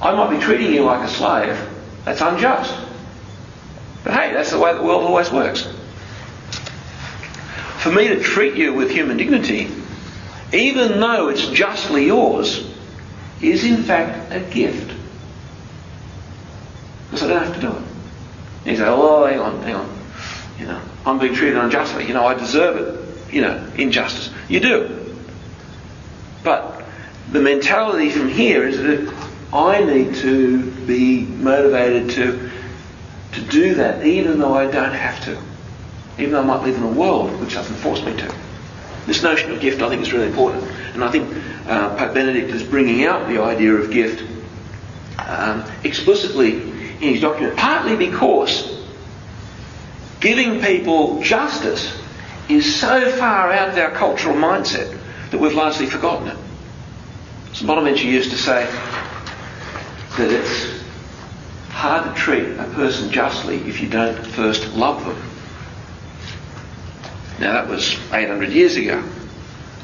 [0.00, 1.58] I might be treating you like a slave.
[2.04, 2.91] That's unjust.
[4.04, 5.66] But hey, that's the way the world always works.
[7.78, 9.70] For me to treat you with human dignity,
[10.52, 12.68] even though it's justly yours,
[13.40, 14.94] is in fact a gift.
[17.10, 17.82] Because I don't have to do it.
[18.64, 19.98] And You say, oh, hang on, hang on.
[20.58, 22.06] You know, I'm being treated unjustly.
[22.06, 23.34] You know, I deserve it.
[23.34, 24.32] You know, injustice.
[24.48, 25.14] You do.
[26.44, 26.84] But
[27.30, 29.14] the mentality from here is that
[29.52, 32.51] I need to be motivated to
[33.32, 35.38] to do that even though I don't have to.
[36.18, 38.34] Even though I might live in a world which doesn't force me to.
[39.06, 40.64] This notion of gift I think is really important.
[40.94, 41.34] And I think
[41.66, 44.22] uh, Pope Benedict is bringing out the idea of gift
[45.18, 48.82] um, explicitly in his document, partly because
[50.20, 51.98] giving people justice
[52.48, 54.98] is so far out of our cultural mindset
[55.30, 56.36] that we've largely forgotten it.
[57.52, 57.66] St.
[57.66, 58.66] Bonaventure used to say
[60.16, 60.71] that it's
[61.72, 65.16] hard to treat a person justly if you don't first love them.
[67.40, 69.02] Now that was 800 years ago.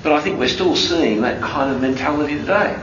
[0.02, 2.78] But I think we're still seeing that kind of mentality today.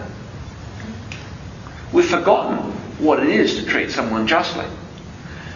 [1.94, 2.58] We've forgotten
[3.00, 4.66] what it is to treat someone justly.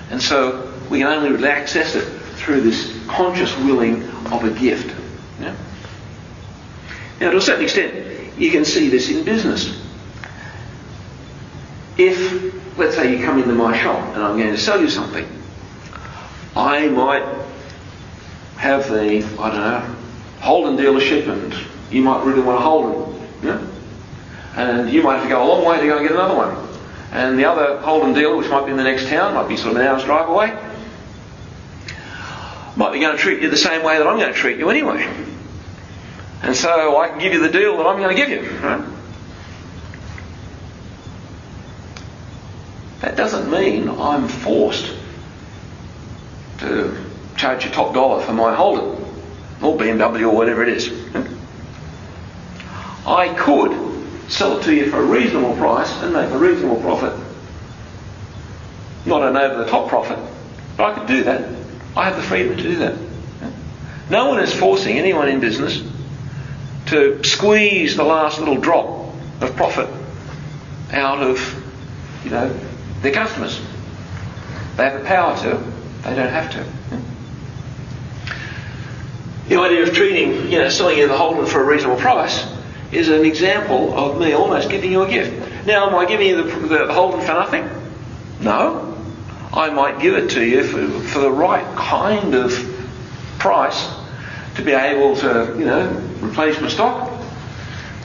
[0.10, 2.06] And so we can only access it
[2.38, 4.96] through this conscious willing of a gift.
[5.42, 5.56] Yeah?
[7.20, 9.82] Now, to a certain extent, you can see this in business.
[11.98, 15.28] If let's say you come into my shop and I'm going to sell you something,
[16.56, 17.26] I might
[18.56, 19.96] have the, I don't know,
[20.40, 21.54] Holden dealership and
[21.92, 23.68] you might really want a Holden, yeah?
[24.56, 26.68] And you might have to go a long way to go and get another one.
[27.12, 29.72] And the other Holden dealer, which might be in the next town, might be sort
[29.72, 30.58] of an hour's drive away,
[32.76, 34.70] might be going to treat you the same way that I'm going to treat you
[34.70, 35.06] anyway.
[36.42, 38.99] And so I can give you the deal that I'm going to give you, right?
[43.02, 44.94] That doesn't mean I'm forced
[46.60, 46.98] to
[47.38, 49.06] charge you top dollar for my Holden
[49.62, 50.92] or BMW or whatever it is.
[53.06, 53.72] I could
[54.30, 57.18] sell it to you for a reasonable price and make a reasonable profit.
[59.06, 60.20] Not an over the top profit,
[60.76, 61.56] but I could do that.
[61.96, 62.98] I have the freedom to do that.
[64.10, 65.84] No one is forcing anyone in business
[66.88, 69.88] to squeeze the last little drop of profit
[70.92, 71.40] out of,
[72.24, 72.60] you know,
[73.02, 73.60] their customers.
[74.76, 75.58] They have the power to,
[76.04, 76.66] they don't have to.
[79.50, 82.46] The idea of treating, you know, selling you the Holden for a reasonable price
[82.92, 85.66] is an example of me almost giving you a gift.
[85.66, 87.68] Now, am I giving you the, the Holden for nothing?
[88.42, 88.96] No.
[89.52, 92.54] I might give it to you for, for the right kind of
[93.40, 93.90] price
[94.56, 95.88] to be able to, you know,
[96.22, 97.12] replace my stock,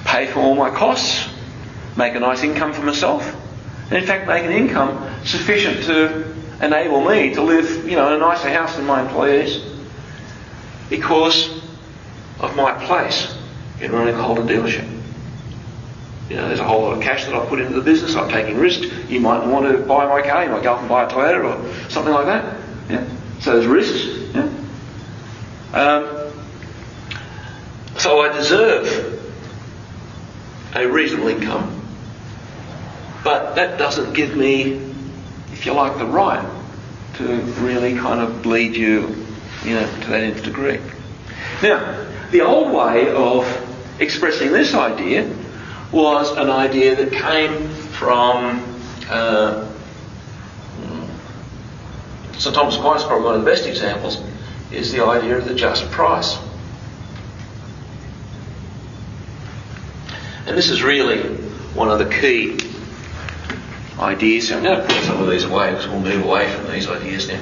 [0.04, 1.28] pay for all my costs,
[1.96, 3.36] make a nice income for myself,
[3.84, 8.14] and in fact make an income sufficient to enable me to live, you know, in
[8.14, 9.62] a nicer house than my employees
[10.88, 11.48] because
[12.40, 13.36] of my place
[13.80, 14.90] in running a Holden dealership.
[16.28, 18.16] You know, there's a whole lot of cash that I've put into the business.
[18.16, 18.86] I'm taking risks.
[19.08, 20.44] You might want to buy my car.
[20.44, 22.60] You might go and buy a Toyota or something like that.
[22.88, 23.06] Yeah.
[23.40, 24.34] So there's risks.
[24.34, 24.50] Yeah.
[25.74, 26.32] Um,
[27.98, 29.20] so I deserve
[30.74, 31.83] a reasonable income.
[33.24, 34.74] But that doesn't give me,
[35.52, 36.46] if you like, the right
[37.14, 37.26] to
[37.62, 39.26] really kind of bleed you,
[39.64, 40.78] you know, to that nth degree.
[41.62, 43.46] Now, the old way of
[43.98, 45.34] expressing this idea
[45.90, 48.62] was an idea that came from
[49.08, 49.70] uh,
[52.36, 54.22] St Thomas Aquinas, probably one of the best examples,
[54.70, 56.36] is the idea of the just price.
[60.46, 61.22] And this is really
[61.74, 62.58] one of the key
[63.98, 64.50] ideas.
[64.52, 67.28] I'm going to put some of these away because we'll move away from these ideas
[67.28, 67.40] now.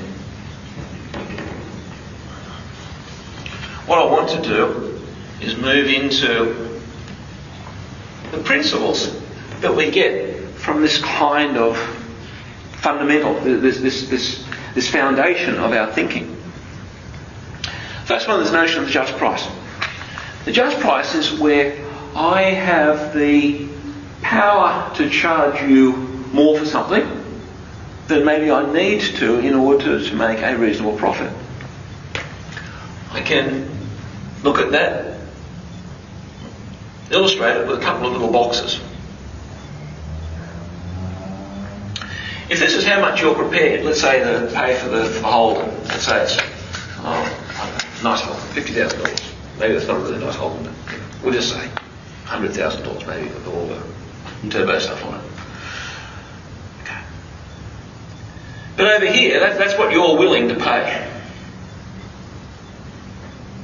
[3.86, 5.00] What I want to do
[5.40, 6.80] is move into
[8.30, 9.20] the principles
[9.60, 11.76] that we get from this kind of
[12.80, 14.44] fundamental, this, this, this,
[14.74, 16.36] this foundation of our thinking.
[18.04, 19.46] First one is the notion of the just price.
[20.44, 21.84] The just price is where
[22.14, 23.68] I have the
[24.22, 26.01] power to charge you
[26.32, 27.06] more for something
[28.08, 31.32] than maybe I need to in order to, make a reasonable profit.
[33.10, 33.68] I can
[34.42, 35.18] look at that,
[37.10, 38.80] illustrate it with a couple of little boxes.
[42.50, 46.04] If this is how much you're prepared, let's say to pay for the Holden, let's
[46.04, 46.36] say it's
[46.98, 49.20] oh, nice Holden, fifty thousand dollars.
[49.58, 50.74] Maybe that's not a really nice Holden,
[51.22, 51.70] we'll just say
[52.24, 55.31] hundred thousand dollars maybe with all the turbo stuff on it.
[58.82, 61.08] But over here, that's, that's what you're willing to pay.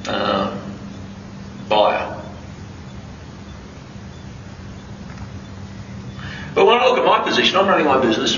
[0.07, 0.57] Uh,
[1.67, 2.23] buyer.
[6.55, 8.37] But when I look at my position, I'm running my business,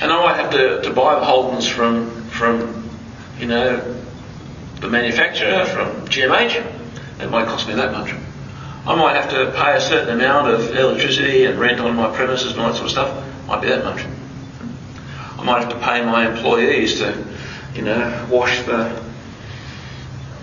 [0.00, 2.90] and I might have to, to buy the Holdens from, from,
[3.38, 4.02] you know,
[4.80, 6.56] the manufacturer, from GMH.
[7.20, 8.12] It might cost me that much.
[8.84, 12.50] I might have to pay a certain amount of electricity and rent on my premises
[12.50, 13.46] and all that sort of stuff.
[13.46, 14.04] Might be that much.
[15.46, 17.24] Might have to pay my employees to,
[17.74, 19.00] you know, wash the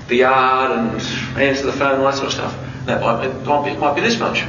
[0.07, 1.01] the yard and
[1.37, 2.85] answer the phone and that sort of stuff.
[2.85, 4.43] That might be, might be, might be this much.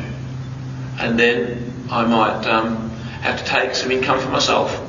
[0.99, 2.91] And then I might um,
[3.23, 4.81] have to take some income for myself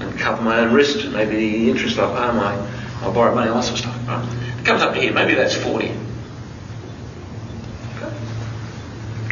[0.00, 3.56] and cover my own risk, maybe the interest I pay my, I borrow money, all
[3.56, 4.08] that sort of stuff.
[4.08, 4.58] Right?
[4.58, 5.92] It comes up to here, maybe that's 40.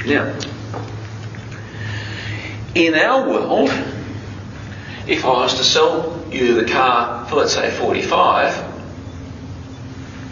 [0.07, 0.39] Now,
[2.77, 3.71] in our world,
[5.07, 8.75] if I was to sell you the car for let's say 45,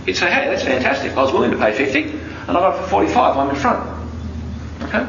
[0.06, 1.12] you'd say, hey, that's fantastic.
[1.12, 3.36] I was willing to pay 50 and I got it for 45.
[3.36, 3.94] I'm in front.
[4.82, 5.06] Okay?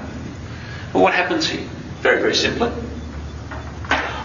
[0.93, 1.68] But what happens here?
[2.01, 2.72] Very, very simply.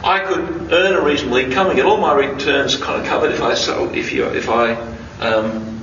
[0.03, 3.43] I could earn a reasonable income and get all my returns kind of covered if
[3.43, 4.73] I sold, if you, if I
[5.21, 5.83] um,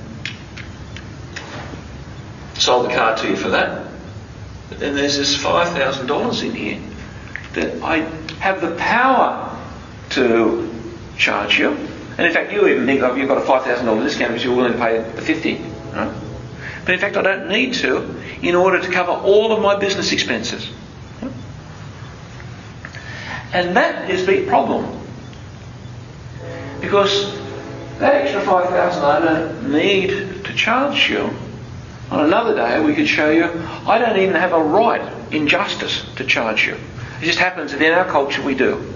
[2.55, 3.87] sold the car to you for that.
[4.69, 6.81] But then there's this $5,000 in here
[7.53, 7.99] that I
[8.39, 9.46] have the power
[10.17, 10.69] to
[11.17, 11.71] charge you.
[12.17, 14.73] And in fact, you even think of you've got a $5,000 discount because you're willing
[14.73, 16.13] to pay the 50 right?
[16.85, 20.11] But in fact, I don't need to in order to cover all of my business
[20.11, 20.69] expenses.
[23.53, 25.01] And that is the problem.
[26.81, 27.35] Because
[27.99, 31.29] that extra 5000 I don't need to charge you.
[32.09, 33.45] On another day, we could show you
[33.85, 35.01] I don't even have a right
[35.33, 36.77] in justice to charge you.
[37.21, 38.93] It just happens that in our culture we do.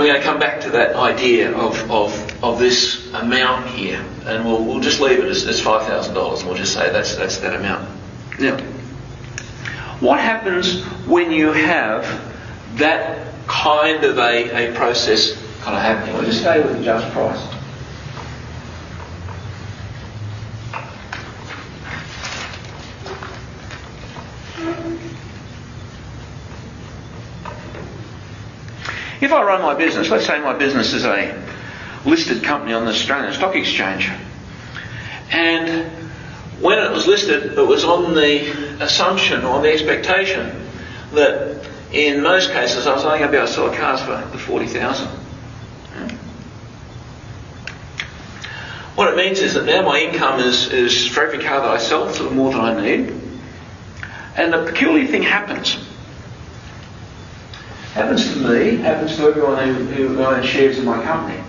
[0.00, 4.46] We're going to come back to that idea of, of, of this amount here, and
[4.46, 7.54] we'll, we'll just leave it as, as $5,000 and we'll just say that's, that's that
[7.54, 7.86] amount.
[8.38, 8.56] Now,
[10.00, 12.06] what happens when you have
[12.78, 16.14] that kind of a, a process kind of happening?
[16.14, 17.49] We'll just stay with the just price.
[29.20, 31.42] If I run my business, let's say my business is a
[32.04, 34.10] listed company on the Australian Stock Exchange,
[35.30, 35.90] and
[36.60, 40.66] when it was listed, it was on the assumption or the expectation
[41.12, 44.30] that in most cases I was only going to be able to sell cars for
[44.30, 45.08] the 40,000.
[48.94, 51.78] What it means is that now my income is, is for every car that I
[51.78, 53.14] sell, sort of more than I need.
[54.36, 55.78] And the peculiar thing happens.
[57.94, 61.42] Happens to me, happens to everyone who, who owns shares in my company.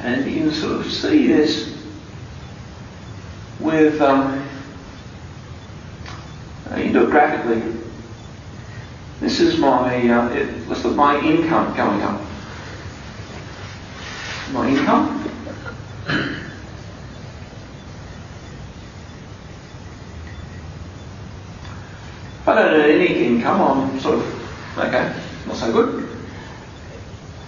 [0.00, 1.72] And you can sort of see this
[3.60, 4.44] with, um,
[6.68, 7.62] uh, you can do it graphically.
[9.20, 12.20] This is my, uh, it, let's look, my income going up.
[14.50, 15.20] My income.
[22.44, 24.41] I don't earn any income, I'm sort of,
[24.78, 25.14] Okay,
[25.46, 26.08] not so good.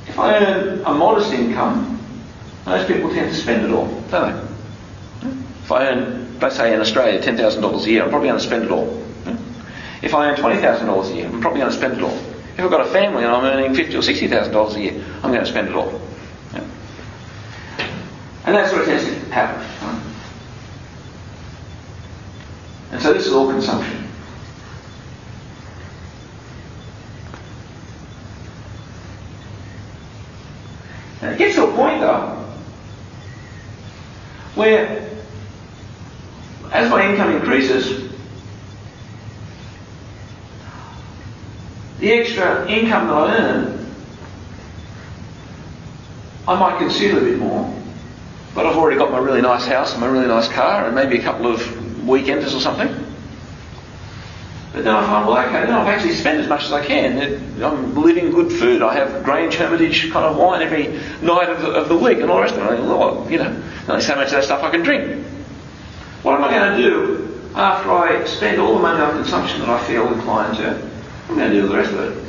[0.07, 1.99] If I earn a modest income,
[2.67, 5.29] most people tend to spend it all, don't they?
[5.65, 8.65] If I earn, let's say in Australia, $10,000 a year, I'm probably going to spend
[8.65, 9.03] it all.
[10.03, 12.17] If I earn $20,000 a year, I'm probably going to spend it all.
[12.55, 15.05] If I've got a family and I'm earning fifty or sixty thousand dollars a year,
[15.23, 16.01] I'm going to spend it all.
[18.47, 19.65] And that sort of tends to happen.
[22.93, 24.04] And so this is all consumption.
[31.25, 32.45] And it gets to a point though
[34.55, 35.11] where
[36.71, 38.13] as my income increases,
[41.99, 43.95] the extra income that I earn,
[46.47, 47.75] I might consider a bit more.
[48.55, 51.19] But I've already got my really nice house and my really nice car and maybe
[51.19, 51.59] a couple of
[52.05, 53.04] weekenders or something.
[54.75, 57.63] But then I find, well, okay, then I've actually spent as much as I can.
[57.63, 58.83] I'm living good food.
[58.83, 60.89] I have Grange Hermitage kind of wine every
[61.25, 62.81] night of the, of the week and all the rest of it.
[62.81, 65.25] Well, you know, only so much of that stuff I can drink.
[66.25, 69.69] What am I going to do after I spend all the money on consumption that
[69.69, 70.91] I feel inclined to?
[71.29, 72.25] I'm going to do the rest of it.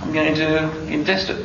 [0.00, 1.44] I'm going to invest it.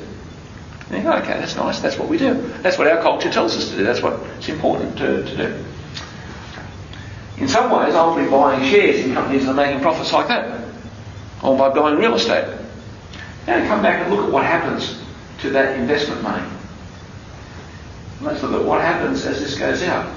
[0.90, 1.82] Okay, that's nice.
[1.82, 2.36] That's what we do.
[2.62, 3.84] That's what our culture tells us to do.
[3.84, 5.66] That's what's important to, to do.
[7.38, 10.68] In some ways, I'll be buying shares in companies that are making profits like that,
[11.44, 12.48] or by buying real estate.
[13.46, 15.02] Now come back and look at what happens
[15.42, 16.46] to that investment money.
[18.22, 20.12] Let's look at what happens as this goes out.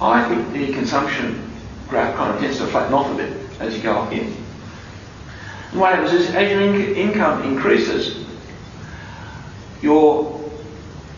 [0.00, 1.50] I think the consumption
[1.88, 4.24] graph kind of tends to flatten off a bit as you go up here.
[5.70, 8.26] And what happens is as your in- income increases,
[9.80, 10.44] your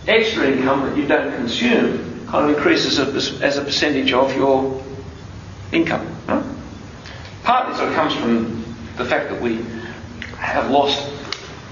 [0.06, 4.82] extra income that you don't consume kind of increases as a percentage of your
[5.72, 6.06] income.
[7.44, 8.64] Partly sort of comes from
[8.96, 9.64] the fact that we
[10.36, 11.10] have lost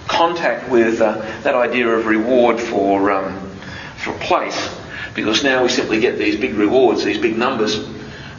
[0.08, 3.50] contact with uh, that idea of reward for um,
[3.96, 4.70] for place
[5.16, 7.78] because now we simply get these big rewards, these big numbers,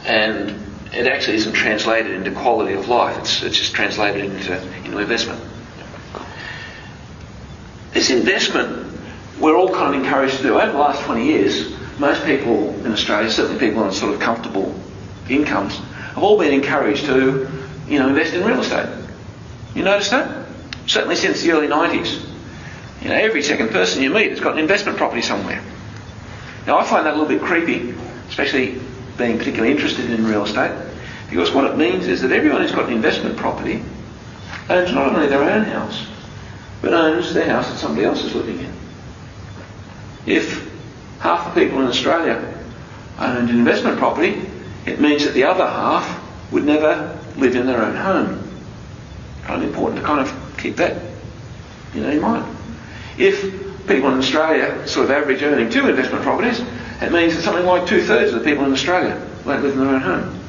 [0.06, 0.50] and
[0.92, 3.18] it actually isn't translated into quality of life.
[3.18, 5.42] It's, it's just translated into, into investment.
[7.92, 8.96] This investment,
[9.40, 10.54] we're all kind of encouraged to do.
[10.54, 14.72] Over the last 20 years, most people in Australia, certainly people on sort of comfortable
[15.28, 17.48] incomes, have all been encouraged to,
[17.88, 18.88] you know, invest in real estate.
[19.74, 20.46] You notice that?
[20.86, 22.24] Certainly since the early 90s.
[23.02, 25.62] You know, every second person you meet has got an investment property somewhere.
[26.66, 27.94] Now, I find that a little bit creepy,
[28.28, 28.80] especially
[29.16, 30.72] being particularly interested in real estate,
[31.30, 33.82] because what it means is that everyone who's got an investment property
[34.68, 36.06] owns not only their own house,
[36.82, 38.72] but owns the house that somebody else is living in.
[40.26, 40.70] If
[41.20, 42.54] half the people in Australia
[43.18, 44.40] owned an investment property,
[44.86, 48.50] it means that the other half would never live in their own home.
[49.42, 51.02] Kind of important to kind of keep that,
[51.94, 52.56] you know, in mind.
[53.16, 53.42] If
[53.86, 56.60] people in Australia sort of average earning two investment properties,
[57.00, 59.80] it means that something like two thirds of the people in Australia won't live in
[59.80, 60.40] their own home.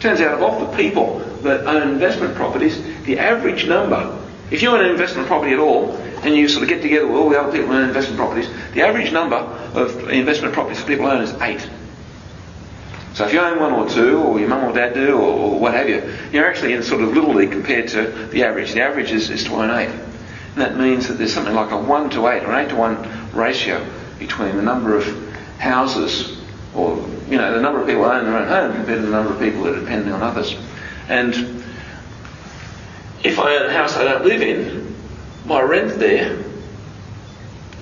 [0.00, 4.16] Turns out of all the people that own investment properties, the average number,
[4.50, 7.16] if you own an investment property at all, and you sort of get together with
[7.16, 10.86] all the other people who own investment properties, the average number of investment properties that
[10.86, 11.68] people own is eight.
[13.18, 15.58] So if you own one or two, or your mum or dad do, or, or
[15.58, 18.74] what have you, you're actually in sort of little league compared to the average.
[18.74, 19.88] The average is, is to own eight.
[19.88, 22.76] And that means that there's something like a 1 to 8 or an 8 to
[22.76, 23.84] 1 ratio
[24.20, 25.04] between the number of
[25.58, 26.40] houses
[26.76, 26.96] or,
[27.28, 29.32] you know, the number of people who own their own home compared to the number
[29.32, 30.54] of people that are depending on others.
[31.08, 31.64] And
[33.24, 34.94] if I own a house I don't live in,
[35.44, 36.38] my rent there,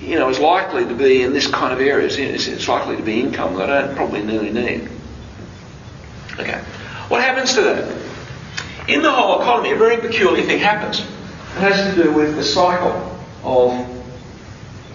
[0.01, 2.07] you know, is likely to be in this kind of area.
[2.07, 4.96] It's, likely to be income that I don't probably nearly need.
[6.39, 6.59] Okay.
[7.07, 7.97] What happens to that?
[8.87, 10.99] In the whole economy, a very peculiar thing happens.
[10.99, 13.85] It has to do with the cycle of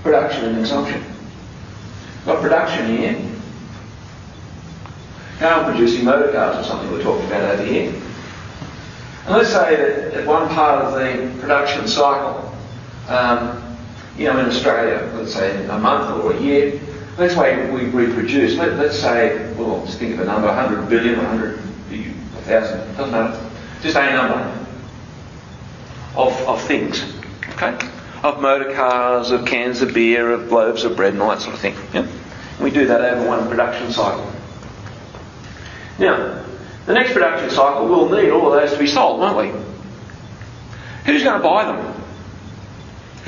[0.02, 1.04] production and consumption.
[2.24, 3.18] Got production here.
[5.40, 7.92] Now I'm producing motor cars or something we're talking about over here.
[9.26, 12.54] And let's say that at one part of the production cycle,
[13.08, 13.76] um,
[14.16, 16.80] you know, in Australia, let's say a month or a year,
[17.18, 21.16] let's say we reproduce, let, us say, well, let's think of a number, 100 billion,
[21.16, 23.50] 100, 1,000, doesn't matter,
[23.82, 24.66] just a number
[26.16, 27.04] of, of things.
[27.50, 27.76] Okay?
[28.22, 31.54] Of motor cars, of cans of beer, of loaves of bread, and all that sort
[31.54, 31.74] of thing.
[31.92, 32.06] Yeah?
[32.60, 34.30] We do that over one production cycle.
[35.98, 36.44] Now,
[36.86, 39.60] the next production cycle we'll need all of those to be sold, won't we?
[41.04, 42.01] Who's going to buy them?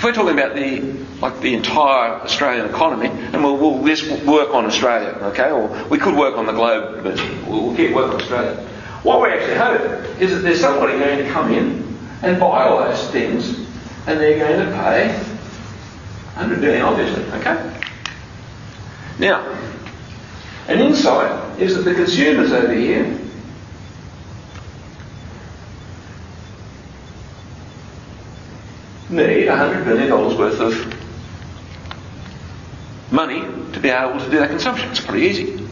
[0.05, 0.83] If we're talking about the
[1.23, 5.51] like the entire Australian economy, and we'll, we'll just work on Australia, okay?
[5.51, 7.17] Or we could work on the globe, but
[7.49, 8.55] we'll keep working on Australia.
[9.03, 12.81] What we actually hope is that there's somebody going to come in and buy all
[12.81, 13.57] those things,
[14.07, 15.09] and they're going to pay
[16.35, 17.25] 100 billion, obviously.
[17.41, 17.81] Okay?
[19.19, 19.59] Now,
[20.69, 23.24] an insight is that the consumers over here
[29.15, 30.95] need $100 billion worth of
[33.13, 33.41] money
[33.73, 34.91] to be able to do that consumption.
[34.91, 35.69] It's pretty easy.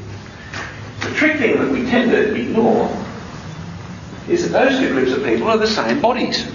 [1.01, 2.89] The trick thing that we tend to ignore
[4.29, 6.47] is that those two groups of people are the same bodies.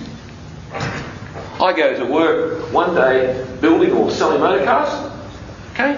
[1.60, 5.12] I go to work one day building or selling motor cars,
[5.74, 5.96] okay,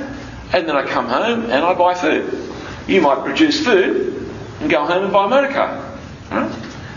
[0.53, 2.47] and then I come home and I buy food.
[2.87, 4.31] You might produce food
[4.61, 5.97] and go home and buy a motor car.
[6.31, 6.51] Right?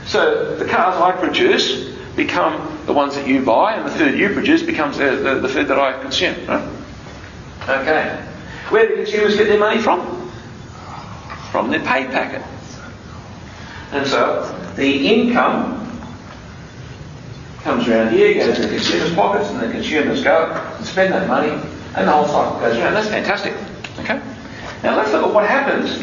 [0.07, 4.19] So the cars I produce become the ones that you buy, and the food that
[4.19, 6.47] you produce becomes the, the, the food that I consume.
[6.47, 6.69] Right?
[7.69, 8.29] Okay.
[8.69, 10.31] Where do consumers get their money from?
[11.51, 12.43] From their pay packet.
[13.93, 14.43] And so
[14.77, 15.79] the income
[17.63, 21.29] comes around here, goes to the consumer's pockets, and the consumers go and spend that
[21.29, 21.53] money,
[21.95, 22.95] and the whole cycle goes around.
[22.95, 23.55] That's fantastic.
[24.01, 24.21] Okay?
[24.83, 25.97] Now let's look at what happens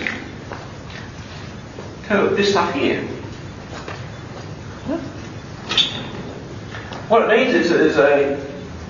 [2.07, 3.07] to this stuff here.
[7.09, 8.37] What it means is there's a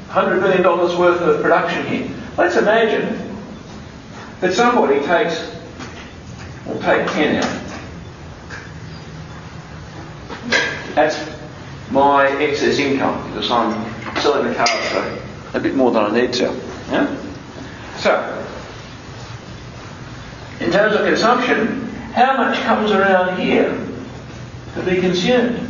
[0.09, 2.15] $100 million worth of production here.
[2.37, 3.33] Let's imagine
[4.41, 5.55] that somebody takes,
[6.65, 7.65] we'll take 10 out.
[10.95, 11.29] That's
[11.91, 13.71] my excess income because I'm
[14.17, 16.61] selling the car for a bit more than I need to.
[16.91, 17.15] Yeah?
[17.99, 18.45] So,
[20.59, 23.71] in terms of consumption, how much comes around here
[24.75, 25.68] to be consumed?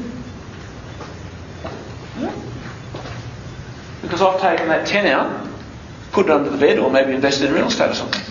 [4.09, 5.47] Because I've taken that 10 out,
[6.11, 8.23] put it under the bed, or maybe invested in real estate or something.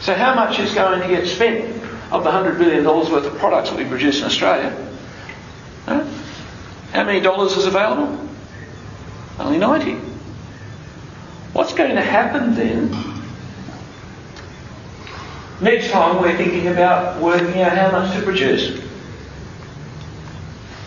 [0.00, 3.70] So, how much is going to get spent of the $100 billion worth of products
[3.70, 4.70] that we produce in Australia?
[5.86, 8.28] How many dollars is available?
[9.38, 9.92] Only 90.
[11.52, 12.90] What's going to happen then
[15.60, 18.82] next time we're thinking about working out how much to produce?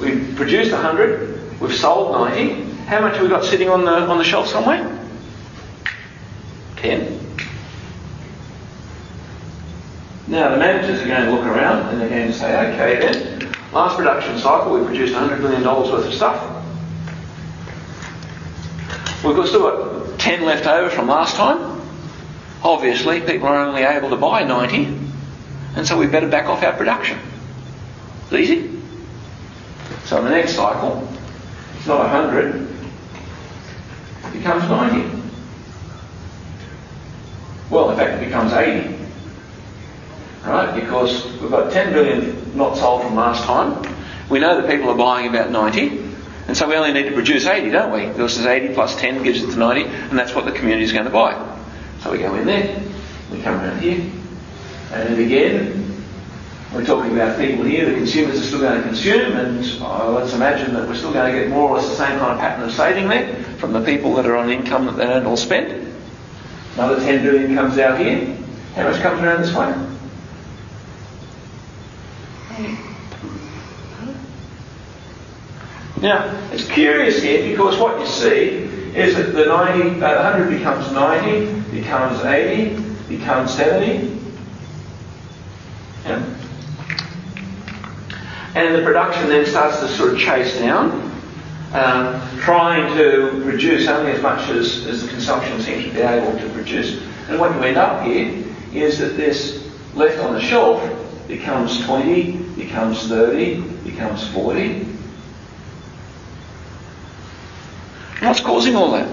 [0.01, 2.68] We've produced 100, we've sold 90.
[2.89, 4.79] How much have we got sitting on the, on the shelf somewhere?
[6.77, 7.19] 10.
[10.27, 13.53] Now the managers are going to look around and they're going to say, okay then,
[13.71, 16.43] last production cycle we produced $100 million worth of stuff.
[19.23, 21.79] We've got still got 10 left over from last time.
[22.63, 24.97] Obviously, people are only able to buy 90,
[25.75, 27.19] and so we better back off our production.
[28.23, 28.81] It's easy.
[30.05, 31.07] So in the next cycle,
[31.77, 32.68] it's not 100, it
[34.33, 35.17] becomes 90.
[37.69, 38.99] Well, in fact, it becomes 80
[40.45, 40.79] right?
[40.79, 43.95] Because we've got 10 billion not sold from last time.
[44.29, 46.03] We know that people are buying about 90,
[46.47, 48.07] and so we only need to produce 80, don't we?
[48.07, 50.91] Because there's 80 plus 10 gives us to 90, and that's what the community is
[50.91, 51.33] going to buy.
[52.01, 52.81] So we go in there,
[53.31, 53.99] we come around here,
[54.93, 55.88] and then again,
[56.73, 60.33] we're talking about people here, the consumers are still going to consume, and uh, let's
[60.33, 62.63] imagine that we're still going to get more or less the same kind of pattern
[62.63, 65.91] of saving there from the people that are on income that they don't all spend.
[66.75, 68.35] Another 10 billion comes out here.
[68.75, 69.73] How much comes around this way?
[76.01, 80.91] Now, it's curious here because what you see is that the 90, uh, 100 becomes
[80.91, 84.17] 90, becomes 80, becomes 70.
[86.05, 86.38] Yeah.
[88.59, 90.91] And the production then starts to sort of chase down,
[91.71, 96.37] um, trying to produce only as much as, as the consumption seems to be able
[96.37, 97.01] to produce.
[97.29, 98.43] And what you end up here
[98.73, 100.83] is that this left on the shelf
[101.25, 104.83] becomes 20, becomes 30, becomes 40.
[108.19, 109.09] What's causing all that?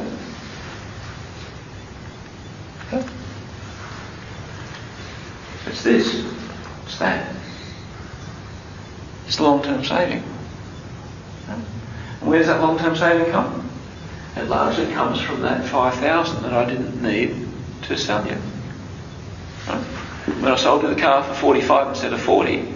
[5.67, 6.27] It's this.
[6.87, 7.36] It's that.
[9.27, 10.23] It's long-term saving.
[11.49, 11.63] And
[12.21, 13.69] where does that long-term saving come?
[14.37, 17.49] It largely comes from that 5,000 that I didn't need
[17.83, 18.37] to sell you.
[19.67, 19.83] Right?
[20.41, 22.73] When I sold you the car for 45 instead of 40,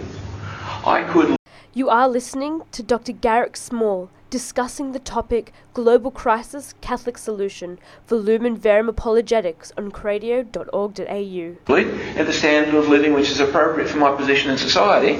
[0.85, 1.35] I could...
[1.73, 3.13] You are listening to Dr.
[3.13, 11.75] Garrick Small discussing the topic Global Crisis Catholic Solution for Lumen Verum Apologetics on cradio.org.au.
[12.19, 15.19] At the standard of living which is appropriate for my position in society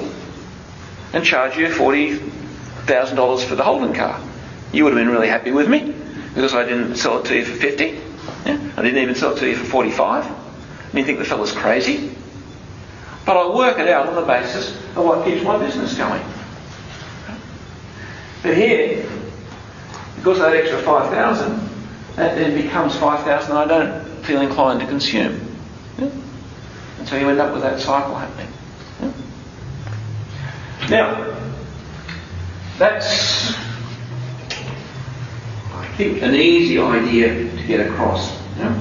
[1.13, 4.21] and charge you $40,000 for the Holden car.
[4.71, 5.93] You would have been really happy with me
[6.33, 7.85] because I didn't sell it to you for 50.
[8.45, 8.71] Yeah?
[8.77, 10.25] I didn't even sell it to you for 45.
[10.25, 12.15] And you think the fellow's crazy.
[13.25, 16.23] But I work it out on the basis of what keeps my business going.
[18.41, 19.07] But here,
[20.15, 21.69] because of that extra 5,000,
[22.15, 25.39] that then becomes 5,000 I don't feel inclined to consume.
[25.97, 26.09] Yeah?
[26.99, 28.50] And so you end up with that cycle happening.
[30.89, 31.37] Now,
[32.77, 33.53] that's,
[35.73, 38.31] I think, an easy idea to get across.
[38.57, 38.73] Yeah?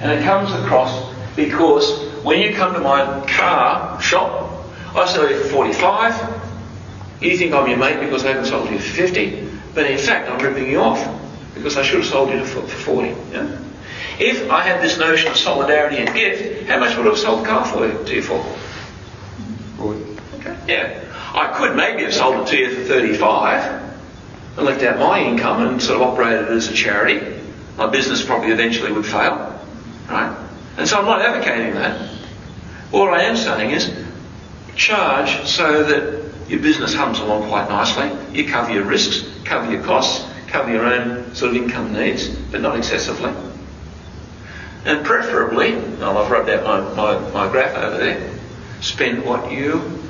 [0.00, 4.64] And it comes across because when you come to my car shop,
[4.94, 6.42] I sell you for 45.
[7.20, 10.30] You think I'm your mate because I haven't sold you for 50, but in fact
[10.30, 11.06] I'm ripping you off
[11.54, 13.08] because I should have sold you for 40.
[13.32, 13.58] Yeah?
[14.18, 17.42] If I had this notion of solidarity and gift, how much would I have sold
[17.42, 18.42] the car for you, to you for?
[19.76, 20.04] 40.
[20.36, 20.56] Okay.
[20.66, 21.09] Yeah.
[21.34, 23.90] I could maybe have sold it to you for 35
[24.56, 27.38] and left out my income and sort of operated it as a charity.
[27.76, 29.58] My business probably eventually would fail.
[30.08, 30.36] Right?
[30.76, 32.10] And so I'm not advocating that.
[32.92, 33.92] All I am saying is
[34.74, 38.10] charge so that your business hums along quite nicely.
[38.36, 42.60] You cover your risks, cover your costs, cover your own sort of income needs, but
[42.60, 43.32] not excessively.
[44.84, 48.38] And preferably, well, I've rubbed out my, my, my graph over there,
[48.80, 50.09] spend what you,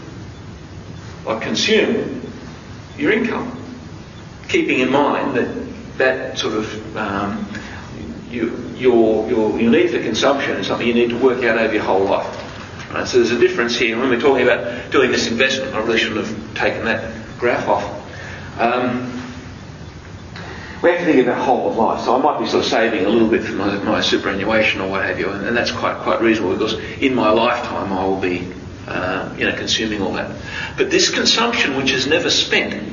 [1.25, 2.23] what consume
[2.97, 3.57] your income.
[4.49, 7.47] Keeping in mind that that sort of um,
[8.31, 11.75] you, your, your, your need for consumption is something you need to work out over
[11.75, 12.93] your whole life.
[12.93, 13.07] Right?
[13.07, 13.99] So there's a difference here.
[13.99, 18.59] When we're talking about doing this investment, I really shouldn't have taken that graph off.
[18.59, 19.21] Um,
[20.83, 22.05] we have to think about whole of life.
[22.05, 24.89] So I might be sort of saving a little bit for my, my superannuation or
[24.89, 28.21] what have you, and, and, that's quite quite reasonable because in my lifetime I will
[28.21, 28.51] be,
[28.91, 30.35] uh, you know, consuming all that.
[30.77, 32.93] But this consumption, which is never spent,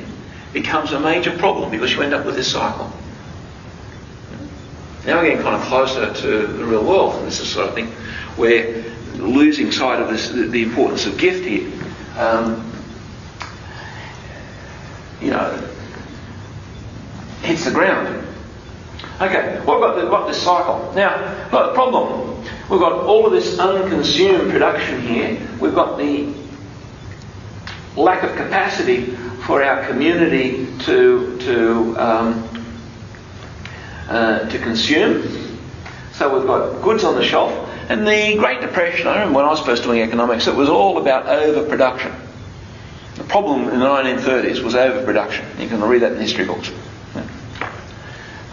[0.52, 2.90] becomes a major problem because you end up with this cycle.
[5.04, 7.74] Now we're getting kind of closer to the real world, and this is sort of
[7.74, 7.86] thing
[8.36, 8.84] where
[9.14, 11.70] losing sight of this, the importance of gift here.
[12.16, 12.64] Um,
[15.20, 15.68] you know,
[17.42, 18.27] hits the ground.
[19.20, 20.92] Okay, what about, the, what this cycle?
[20.94, 22.36] Now, got the problem.
[22.70, 25.40] We've got all of this unconsumed production here.
[25.60, 26.32] We've got the
[27.96, 29.06] lack of capacity
[29.46, 32.68] for our community to to um,
[34.08, 35.58] uh, to consume.
[36.12, 37.52] So we've got goods on the shelf.
[37.88, 40.98] And the Great Depression, I remember when I was first doing economics, it was all
[40.98, 42.12] about overproduction.
[43.16, 45.46] The problem in the 1930s was overproduction.
[45.58, 46.70] You can read that in history books.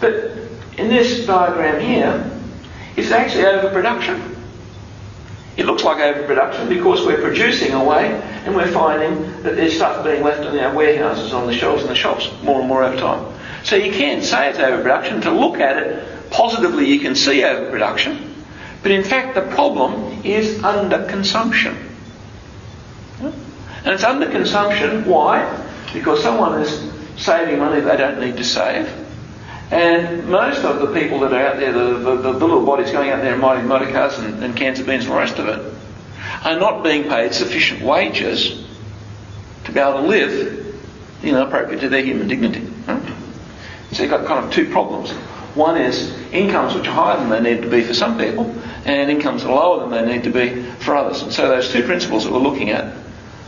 [0.00, 0.45] But
[0.76, 2.30] in this diagram here,
[2.96, 4.36] it's actually overproduction.
[5.56, 8.08] It looks like overproduction because we're producing away
[8.44, 11.88] and we're finding that there's stuff being left in our warehouses, on the shelves in
[11.88, 13.34] the shops, more and more over time.
[13.64, 15.22] So you can't say it's overproduction.
[15.22, 18.34] To look at it positively, you can see overproduction.
[18.82, 21.76] But in fact, the problem is underconsumption.
[23.20, 25.06] And it's underconsumption.
[25.06, 25.64] Why?
[25.94, 29.05] Because someone is saving money they don't need to save.
[29.70, 33.10] And most of the people that are out there, the, the, the little bodies going
[33.10, 35.74] out there and riding motor cars and, and of beans and the rest of it,
[36.44, 38.64] are not being paid sufficient wages
[39.64, 40.80] to be able to live,
[41.22, 42.64] you know, appropriate to their human dignity.
[43.92, 45.10] So you've got kind of two problems.
[45.56, 48.44] One is incomes which are higher than they need to be for some people,
[48.84, 51.22] and incomes are lower than they need to be for others.
[51.22, 52.94] And so those two principles that we're looking at,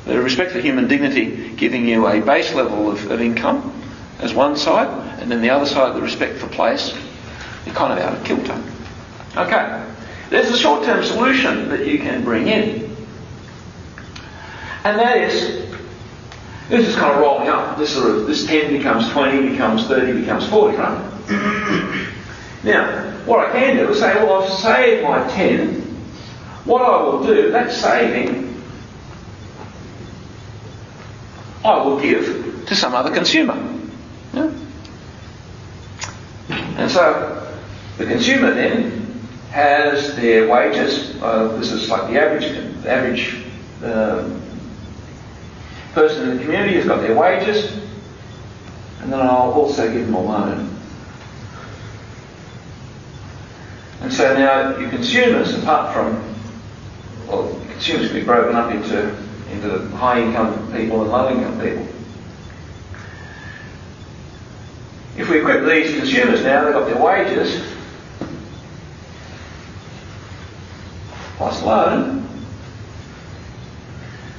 [0.04, 3.74] the respect for human dignity giving you a base level of, of income
[4.20, 4.88] as one side,
[5.20, 6.94] and then the other side, the respect for place,
[7.64, 8.62] you're kind of out of kilter.
[9.36, 9.86] Okay,
[10.30, 12.96] there's a short-term solution that you can bring in.
[14.84, 15.68] And that is
[16.68, 17.78] this is kind of rolling up.
[17.78, 20.98] This sort of this 10 becomes 20, becomes 30, becomes 40, right?
[22.64, 25.80] now, what I can do is say, well, I've saved my 10.
[26.64, 28.62] What I will do, that saving,
[31.64, 33.77] I will give to some other consumer.
[36.48, 37.56] And so
[37.98, 39.08] the consumer then
[39.50, 41.20] has their wages.
[41.20, 43.44] Uh, this is like the average, the average
[43.82, 44.28] uh,
[45.94, 47.72] person in the community has got their wages,
[49.00, 50.78] and then I'll also give them a loan.
[54.00, 56.22] And so now your consumers, apart from,
[57.26, 59.16] well, consumers can be broken up into,
[59.50, 61.97] into high income people and low income people.
[65.18, 67.60] If we equip these consumers now, they've got their wages
[71.36, 72.28] plus loan,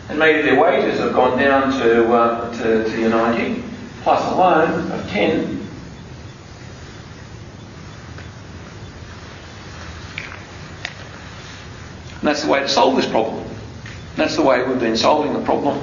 [0.08, 3.64] and maybe their wages have gone down to, uh, to, to 90,
[4.04, 5.40] plus a loan of 10.
[12.20, 13.46] And that's the way to solve this problem.
[14.16, 15.78] That's the way we've been solving the problem,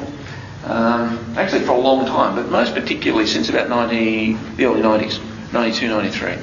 [0.66, 5.20] um, actually for a long time, but most particularly since about 90, the early 90s,
[5.52, 6.36] 92, 93.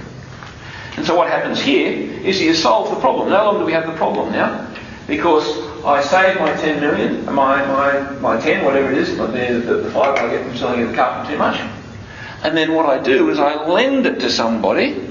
[0.95, 3.29] And so what happens here is you solve the problem.
[3.29, 4.73] No longer do we have the problem now,
[5.07, 5.45] because
[5.83, 9.91] I save my 10 million, my, my, my 10, whatever it is, the, the, the
[9.91, 11.59] 5 I get from selling the carpet too much.
[12.43, 15.09] And then what I do is I lend it to somebody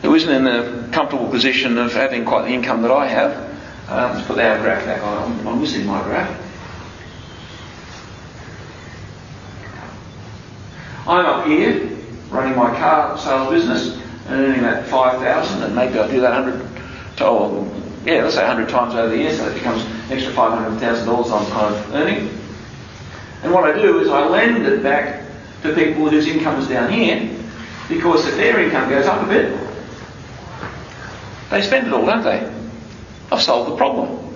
[0.00, 3.50] who isn't in the comfortable position of having quite the income that I have.
[3.90, 5.40] Um, let's put our graph back on.
[5.40, 6.39] I'm, I'm missing my graph.
[11.10, 11.98] I'm up here
[12.30, 16.82] running my car sales business and earning that 5,000 and maybe I do that 100,
[17.22, 17.64] oh,
[18.04, 21.50] yeah, let's say 100 times over the year, so it becomes an extra $500,000 I'm
[21.50, 22.30] kind of earning.
[23.42, 25.24] And what I do is I lend it back
[25.62, 27.28] to people whose income is down here
[27.88, 29.58] because if their income goes up a bit,
[31.50, 32.48] they spend it all, don't they?
[33.32, 34.32] I've solved the problem.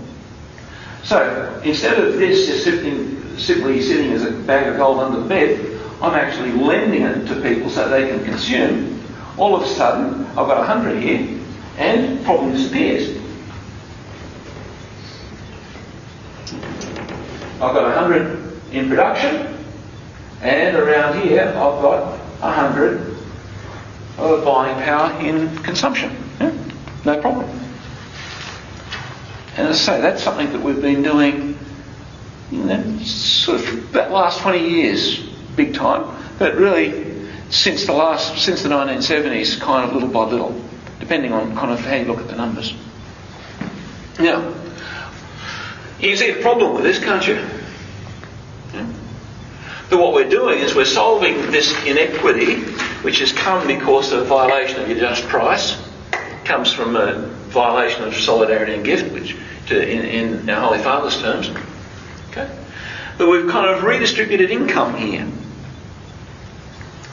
[1.04, 5.70] So instead of this just simply sitting as a bag of gold under the bed,
[6.02, 9.02] I'm actually lending it to people so they can consume.
[9.36, 11.40] All of a sudden, I've got 100 here,
[11.76, 13.20] and problem disappears.
[17.54, 19.56] I've got 100 in production,
[20.42, 23.16] and around here I've got 100
[24.18, 26.16] of buying power in consumption.
[26.40, 26.52] Yeah?
[27.04, 27.48] No problem.
[29.56, 31.58] And as I say, that's something that we've been doing
[33.04, 36.04] sort of that last 20 years, big time.
[36.38, 40.60] But really, since the last, since the 1970s, kind of little by little,
[41.00, 42.74] depending on kind of how you look at the numbers.
[44.18, 44.54] Now,
[46.00, 47.44] you see the problem with this, can't you?
[49.90, 52.62] But what we're doing is we're solving this inequity,
[53.02, 55.78] which has come because of violation of your just price,
[56.44, 59.36] comes from a violation of solidarity and gift, which
[59.66, 61.50] to, in, in our Holy Father's terms.
[62.30, 62.50] Okay?
[63.16, 65.24] But we've kind of redistributed income here,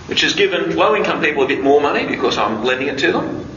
[0.07, 3.11] which has given low income people a bit more money because I'm lending it to
[3.11, 3.47] them,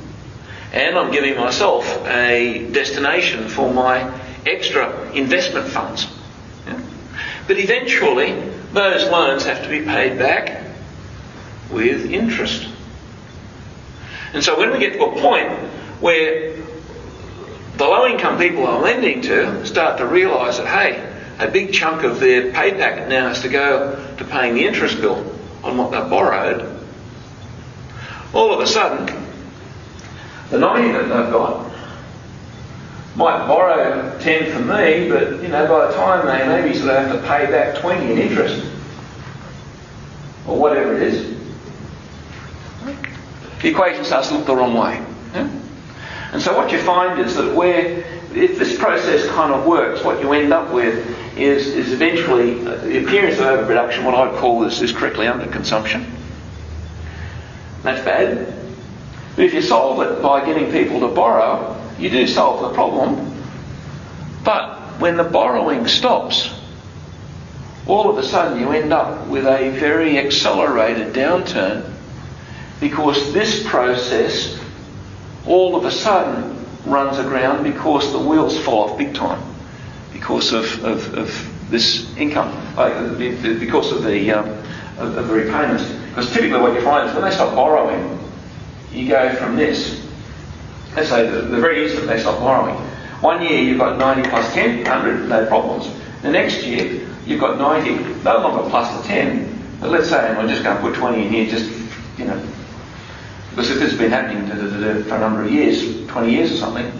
[0.72, 4.12] and I'm giving myself a destination for my
[4.47, 6.07] extra investment funds.
[6.66, 6.80] Yeah?
[7.47, 8.32] But eventually,
[8.72, 10.64] those loans have to be paid back
[11.70, 12.68] with interest.
[14.34, 15.51] And so when we get to a point
[16.01, 16.57] where
[17.76, 22.03] the low income people I'm lending to start to realise that, hey, a big chunk
[22.03, 25.91] of their pay packet now has to go to paying the interest bill on what
[25.91, 26.80] they've borrowed,
[28.32, 29.07] all of a sudden,
[30.51, 31.72] the 90 that they've got
[33.16, 37.07] might borrow 10 from me, but you know, by the time they maybe sort of
[37.07, 38.66] have to pay back 20 in interest,
[40.47, 41.35] or whatever it is,
[43.62, 45.03] the equation starts to look the wrong way.
[45.32, 45.49] Yeah?
[46.32, 48.05] And so what you find is that where,
[48.37, 51.07] if this process kind of works, what you end up with
[51.39, 56.09] is, is eventually uh, the appearance of overproduction, what I'd call this is correctly underconsumption.
[57.82, 58.53] That's bad.
[59.37, 63.32] But if you solve it by getting people to borrow, you do solve the problem.
[64.45, 66.53] But when the borrowing stops,
[67.87, 71.93] all of a sudden you end up with a very accelerated downturn
[72.80, 74.59] because this process
[75.47, 76.53] all of a sudden
[76.87, 79.43] runs aground because the wheels fall off big time
[80.12, 84.49] because of, of, of this income, uh, because of the, um,
[84.99, 85.85] of, of the repayments.
[86.09, 88.18] Because typically what you find is when they stop borrowing,
[88.93, 90.07] you go from this.
[90.95, 92.76] Let's say the, the very instant they stop borrowing.
[93.20, 95.91] One year you've got 90 plus 10, 100, no problems.
[96.22, 100.39] The next year you've got 90, no longer plus the 10, but let's say, and
[100.39, 101.70] we're just going to put 20 in here, just,
[102.18, 102.41] you know,
[103.55, 106.90] because if has been happening for a number of years, 20 years or something,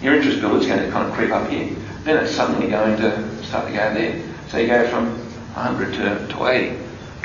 [0.00, 1.76] your interest bill is going to kind of creep up here.
[2.04, 4.22] Then it's suddenly going to start to go there.
[4.48, 5.10] So you go from
[5.54, 6.78] 100 to, to 80.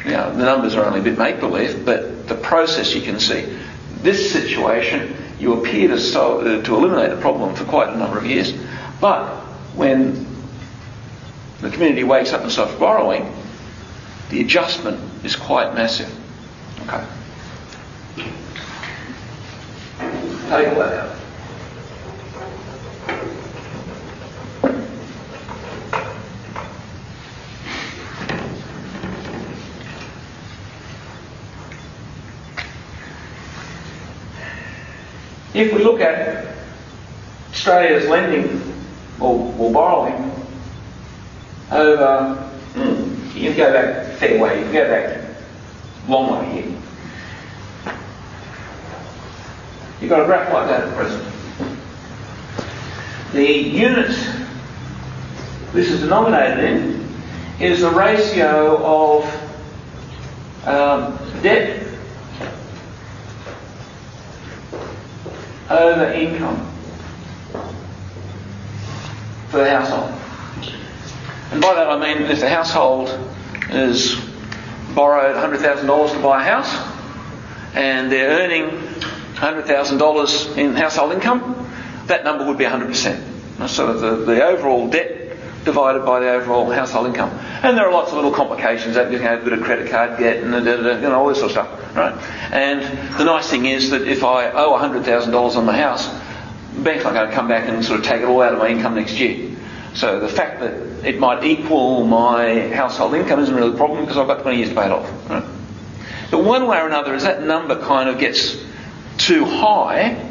[0.09, 3.57] Now, the numbers are only a bit make believe, but the process you can see.
[4.01, 8.17] This situation, you appear to, solve, uh, to eliminate the problem for quite a number
[8.17, 8.53] of years.
[8.99, 9.30] But
[9.73, 10.28] when
[11.61, 13.34] the community wakes up and starts borrowing,
[14.32, 16.13] the adjustment is quite massive.
[16.82, 17.05] Okay.
[20.49, 21.15] Take that out.
[35.55, 36.45] If we look at
[37.51, 38.61] Australia's lending
[39.19, 40.31] or, or borrowing
[41.71, 42.35] over,
[42.75, 45.23] hmm, you can go back a fair way, you can go back
[46.07, 46.84] a long way here.
[50.06, 51.26] You've got a graph like that at present.
[53.34, 54.12] The unit
[55.74, 57.10] this is denominated in
[57.60, 59.26] is the ratio of
[60.68, 61.88] um, debt
[65.72, 66.72] over income
[69.49, 70.12] for the household.
[71.51, 73.10] And by that I mean if the household
[73.72, 74.16] is
[74.93, 76.93] borrowed $100,000 to buy a house
[77.74, 78.84] and they're earning
[79.45, 81.69] $100,000 in household income,
[82.07, 83.67] that number would be 100%.
[83.69, 87.29] So the, the overall debt divided by the overall household income.
[87.63, 89.89] And there are lots of little complications that you can have a bit of credit
[89.89, 92.13] card debt and you know, all this sort of stuff, right?
[92.51, 92.81] And
[93.17, 96.07] the nice thing is that if I owe $100,000 on the house,
[96.75, 98.59] the bank's not going to come back and sort of take it all out of
[98.59, 99.55] my income next year.
[99.93, 100.73] So the fact that
[101.05, 104.69] it might equal my household income isn't really a problem because I've got 20 years
[104.69, 105.29] to pay it off.
[105.29, 105.43] Right?
[106.31, 108.57] But one way or another, as that number kind of gets
[109.18, 110.30] too high,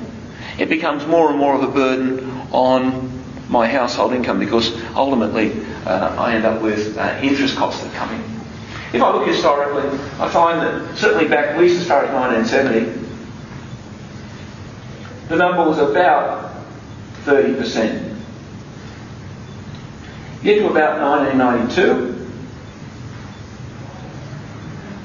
[0.59, 3.11] it becomes more and more of a burden on
[3.49, 5.53] my household income because ultimately
[5.87, 8.35] uh, I end up with uh, interest costs that come in.
[8.95, 9.89] If I look historically,
[10.21, 13.03] I find that certainly back at least as far as 1970,
[15.29, 16.55] the number was about
[17.25, 18.15] 30%.
[20.43, 22.29] Get to about 1992,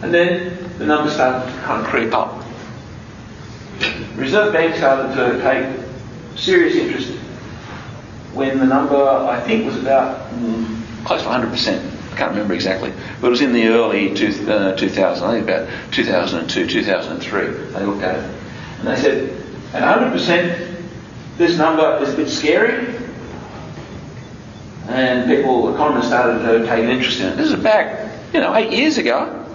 [0.04, 2.39] and then the numbers started to kind of creep up.
[4.16, 7.12] Reserve Bank started to take serious interest
[8.34, 12.12] when the number, I think, was about mm, close to 100%.
[12.12, 15.44] I can't remember exactly, but it was in the early two, uh, 2000, I think
[15.44, 17.42] about 2002, 2003.
[17.42, 18.36] They looked at it.
[18.80, 19.30] And they said,
[19.74, 20.84] at 100%,
[21.38, 22.96] this number is a bit scary.
[24.88, 27.38] And people, economists started to take an interest in it.
[27.38, 29.46] This is back, you know, eight years ago.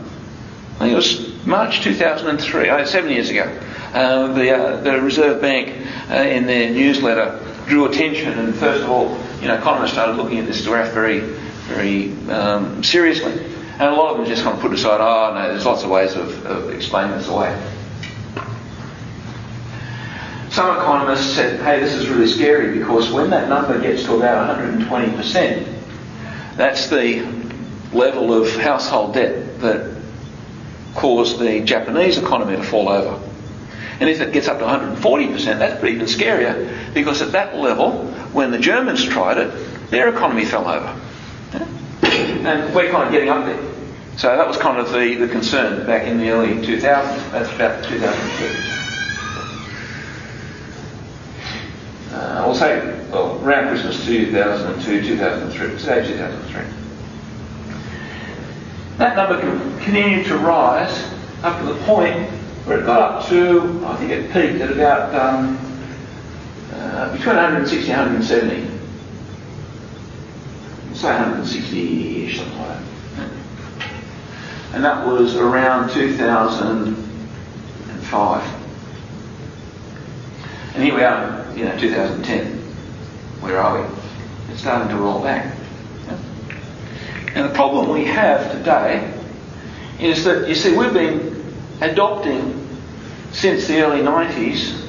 [0.76, 3.52] I think it was March 2003, oh, seven years ago.
[3.94, 7.38] Uh, the, uh, the Reserve Bank, uh, in their newsletter,
[7.68, 11.20] drew attention, and first of all, you know, economists started looking at this graph very,
[11.20, 13.32] very um, seriously.
[13.74, 15.90] And a lot of them just kind of put aside, oh no, there's lots of
[15.90, 17.56] ways of, of explaining this away.
[20.50, 24.58] Some economists said, hey, this is really scary because when that number gets to about
[24.58, 27.20] 120%, that's the
[27.92, 29.96] level of household debt that
[30.96, 33.20] caused the Japanese economy to fall over.
[34.00, 38.50] And if it gets up to 140%, that's even scarier because at that level, when
[38.50, 41.00] the Germans tried it, their economy fell over.
[42.02, 43.58] And we're kind of getting up there.
[44.16, 46.82] So that was kind of the, the concern back in the early 2000s.
[47.32, 48.74] That's about 2002.
[52.14, 52.78] Uh, I'll say,
[53.10, 56.62] well, around Christmas 2002, 2003, today 2003.
[58.98, 61.10] That number continued to rise
[61.42, 62.30] up to the point
[62.64, 65.58] where it got up to, I think it peaked at about um,
[66.72, 68.72] uh, between 160 and 170.
[70.94, 72.82] Say 160-ish, something like that.
[74.72, 78.42] And that was around 2005.
[80.74, 82.60] And here we are, you know, 2010.
[83.40, 83.88] Where are we?
[84.50, 85.54] It's starting to roll back.
[87.34, 89.12] And the problem we have today
[90.00, 91.33] is that, you see, we've been
[91.80, 92.68] adopting
[93.32, 94.80] since the early 90s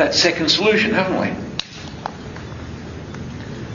[0.00, 1.50] that second solution, haven't we?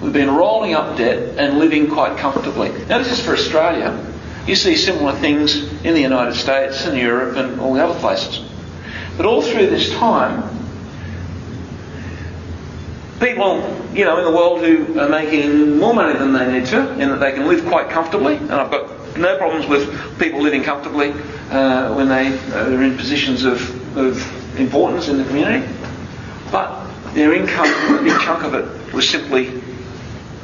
[0.02, 2.70] We've been rolling up debt and living quite comfortably.
[2.88, 4.12] Now, this is for Australia.
[4.48, 8.44] You see similar things in the United States and Europe and all the other places.
[9.18, 10.44] But all through this time,
[13.20, 13.62] people,
[13.94, 17.12] you know, in the world who are making more money than they need to, and
[17.12, 21.14] that they can live quite comfortably, and I've got no problems with people living comfortably
[21.52, 25.68] uh, when they are in positions of, of importance in the community.
[26.52, 27.68] But their income,
[28.00, 29.62] a big chunk of it, was simply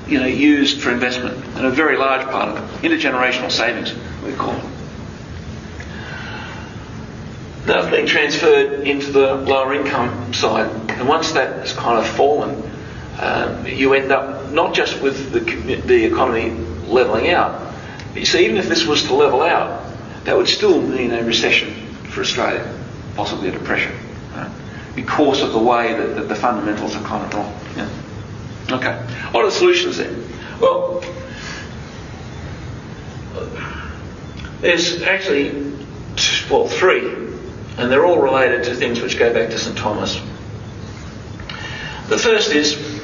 [0.08, 3.94] you know, used for investment, and a very large part of it, intergenerational savings,
[4.24, 4.64] we call it.
[7.66, 12.08] Now it's being transferred into the lower income side, and once that has kind of
[12.08, 12.70] fallen,
[13.20, 15.40] um, you end up not just with the,
[15.76, 16.50] the economy
[16.88, 17.74] levelling out,
[18.12, 19.91] but you see, even if this was to level out,
[20.24, 21.74] that would still mean a recession
[22.10, 22.78] for Australia,
[23.16, 23.94] possibly a depression,
[24.36, 24.52] right?
[24.96, 27.54] because of the way that, that, the fundamentals are kind of wrong.
[27.76, 28.76] Yeah?
[28.76, 28.94] Okay.
[29.32, 30.28] What are the solutions then?
[30.60, 31.04] Well,
[34.62, 35.74] there's actually,
[36.50, 37.08] well, three,
[37.78, 40.22] and they're all related to things which go back to St Thomas.
[42.10, 43.01] The first is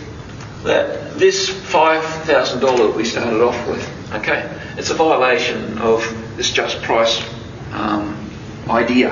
[0.67, 6.01] that this $5,000 we started off with, okay, it's a violation of
[6.37, 7.21] this just price
[7.71, 8.29] um,
[8.69, 9.11] idea.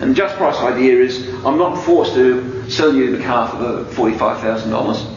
[0.00, 3.56] And the just price idea is I'm not forced to sell you the car for
[3.56, 5.14] the $45,000.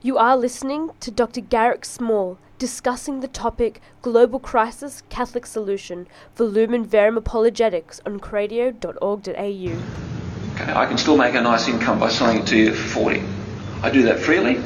[0.00, 1.40] You are listening to Dr.
[1.40, 9.32] Garrick Small discussing the topic Global Crisis Catholic Solution for Lumen Verum Apologetics on cradio.org.au.
[10.54, 13.24] Okay, I can still make a nice income by selling it to you for 40.
[13.82, 14.62] I do that freely.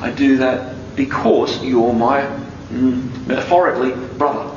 [0.00, 2.22] I do that because you're my
[2.70, 4.56] mm, metaphorically, brother.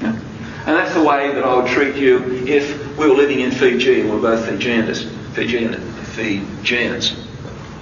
[0.00, 0.12] Yeah?
[0.12, 4.00] And that's the way that I would treat you if we were living in Fiji
[4.00, 5.04] and we are both Fijians.
[5.34, 5.80] Fijian,
[6.14, 7.26] Fijians.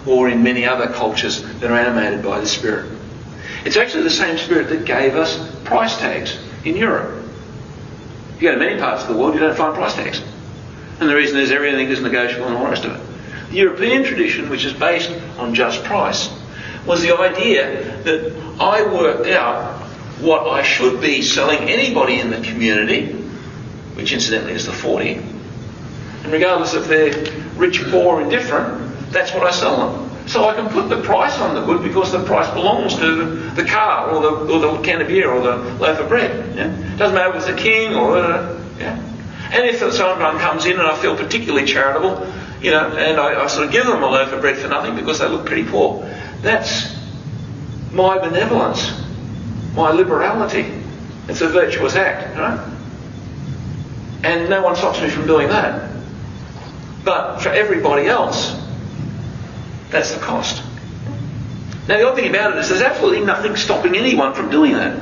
[0.07, 2.93] or in many other cultures that are animated by the Spirit.
[3.65, 7.25] It's actually the same Spirit that gave us price tags in Europe.
[8.37, 10.23] If you go to many parts of the world, you don't find price tags.
[11.01, 13.51] And the reason is everything is negotiable and all the rest of it.
[13.51, 16.29] The European tradition, which is based on just price,
[16.87, 19.81] was the idea that I worked out
[20.21, 23.13] what I should be selling anybody in the community,
[23.95, 25.15] which incidentally is the 40,
[26.27, 30.29] and regardless if they're rich, poor, or indifferent, that's what I sell them.
[30.29, 33.65] So I can put the price on the good because the price belongs to the
[33.65, 36.57] car or the, or the can of beer or the loaf of bread.
[36.57, 36.97] Yeah?
[36.97, 39.01] Doesn't matter if it's a king or a, yeah.
[39.53, 42.27] And if someone comes in and I feel particularly charitable,
[42.61, 44.97] you know, and I, I sort of give them a loaf of bread for nothing
[44.97, 46.05] because they look pretty poor,
[46.43, 46.95] that's
[47.93, 48.93] my benevolence,
[49.75, 50.73] my liberality.
[51.29, 52.73] It's a virtuous act, right?
[54.23, 55.91] And no one stops me from doing that.
[57.05, 58.61] But for everybody else,
[59.91, 60.63] that's the cost.
[61.89, 65.01] Now, the odd thing about it is there's absolutely nothing stopping anyone from doing that.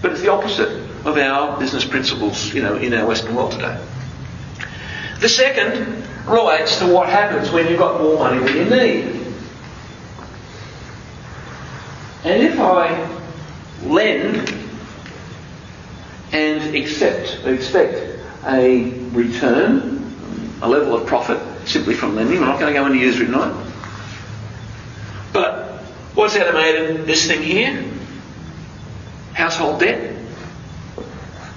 [0.00, 0.68] But it's the opposite
[1.04, 3.80] of our business principles, you know, in our Western world today.
[5.20, 9.22] The second relates to what happens when you've got more money than you need.
[12.24, 13.08] And if I
[13.84, 14.54] lend
[16.32, 20.14] and accept, expect a return,
[20.62, 23.54] a level of profit simply from lending, we're not going to go into usury tonight.
[25.32, 25.82] But
[26.14, 27.84] what's animated this thing here?
[29.32, 30.14] Household debt.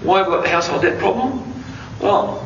[0.01, 1.53] Why have we got the household debt problem?
[1.99, 2.44] Well,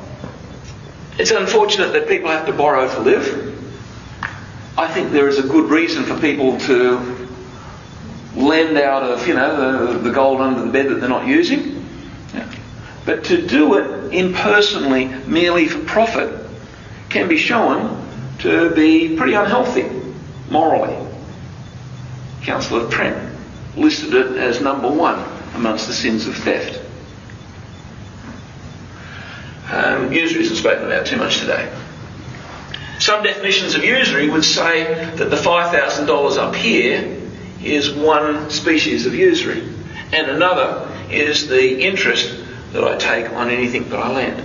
[1.20, 3.56] it's unfortunate that people have to borrow to live.
[4.78, 7.28] I think there is a good reason for people to
[8.36, 11.86] lend out of, you know, the, the gold under the bed that they're not using.
[12.34, 12.50] Yeah.
[13.06, 16.50] But to do it impersonally, merely for profit,
[17.10, 18.08] can be shown
[18.40, 19.90] to be pretty unhealthy
[20.50, 20.96] morally.
[22.44, 23.36] Council of Trent
[23.76, 25.22] listed it as number one
[25.56, 26.79] amongst the sins of theft.
[29.72, 31.72] Um, usury isn't spoken about too much today.
[33.00, 37.18] Some definitions of usury would say that the $5,000 up here
[37.64, 39.62] is one species of usury,
[40.12, 42.36] and another is the interest
[42.74, 44.44] that I take on anything that I lend.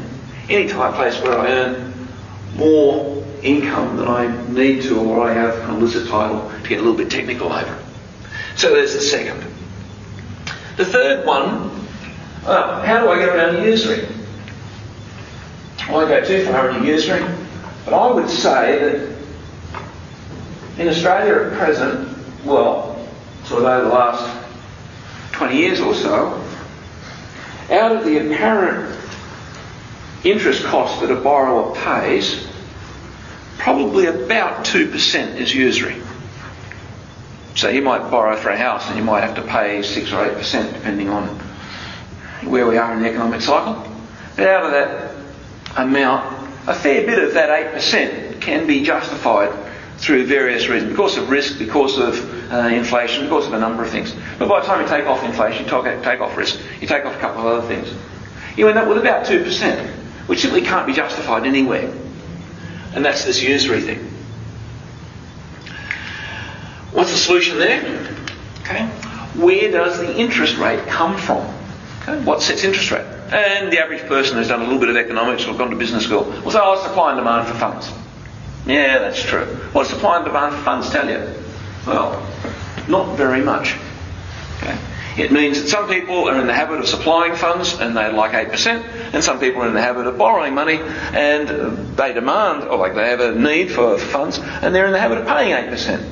[0.48, 2.08] Any type place where I earn
[2.56, 6.82] more income than I need to, or I have an illicit title to get a
[6.82, 7.78] little bit technical over.
[8.56, 9.40] So there's the second.
[10.76, 11.86] The third one,
[12.46, 14.06] uh, how do I get around usury?
[15.86, 17.22] I won't go too far into usury,
[17.84, 19.14] but I would say that
[20.78, 22.08] in Australia at present,
[22.44, 23.06] well,
[23.44, 24.46] sort of over the last
[25.32, 26.42] 20 years or so,
[27.70, 28.98] out of the apparent
[30.24, 32.46] interest cost that a borrower pays,
[33.58, 36.00] probably about 2% is usury.
[37.56, 40.28] So you might borrow for a house and you might have to pay 6 or
[40.28, 41.28] 8% depending on
[42.48, 43.86] where we are in the economic cycle.
[44.36, 45.13] But out of that
[45.76, 49.52] amount, a fair bit of that 8% can be justified
[49.98, 53.90] through various reasons, because of risk, because of uh, inflation, because of a number of
[53.90, 54.14] things.
[54.38, 55.70] But by the time you take off inflation, you
[56.02, 57.92] take off risk, you take off a couple of other things,
[58.56, 59.88] you end up with about 2%,
[60.26, 61.92] which simply can't be justified anywhere.
[62.94, 63.98] And that's this usury thing.
[66.92, 67.80] What's the solution there?
[68.60, 68.86] Okay.
[69.36, 71.44] Where does the interest rate come from?
[72.02, 72.22] Okay.
[72.24, 73.06] What sets interest rate?
[73.34, 76.04] And the average person who's done a little bit of economics or gone to business
[76.04, 77.90] school will say, oh, supply and demand for funds.
[78.64, 79.44] Yeah, that's true.
[79.72, 81.34] What supply and demand for funds tell you?
[81.84, 82.24] Well,
[82.88, 83.74] not very much.
[84.58, 84.78] Okay.
[85.16, 88.32] It means that some people are in the habit of supplying funds and they like
[88.32, 92.78] 8%, and some people are in the habit of borrowing money and they demand, or
[92.78, 96.08] like they have a need for funds, and they're in the habit of paying 8%.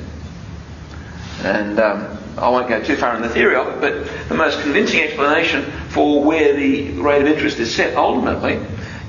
[1.43, 4.59] And um, I won't go too far in the theory of it, but the most
[4.61, 8.59] convincing explanation for where the rate of interest is set ultimately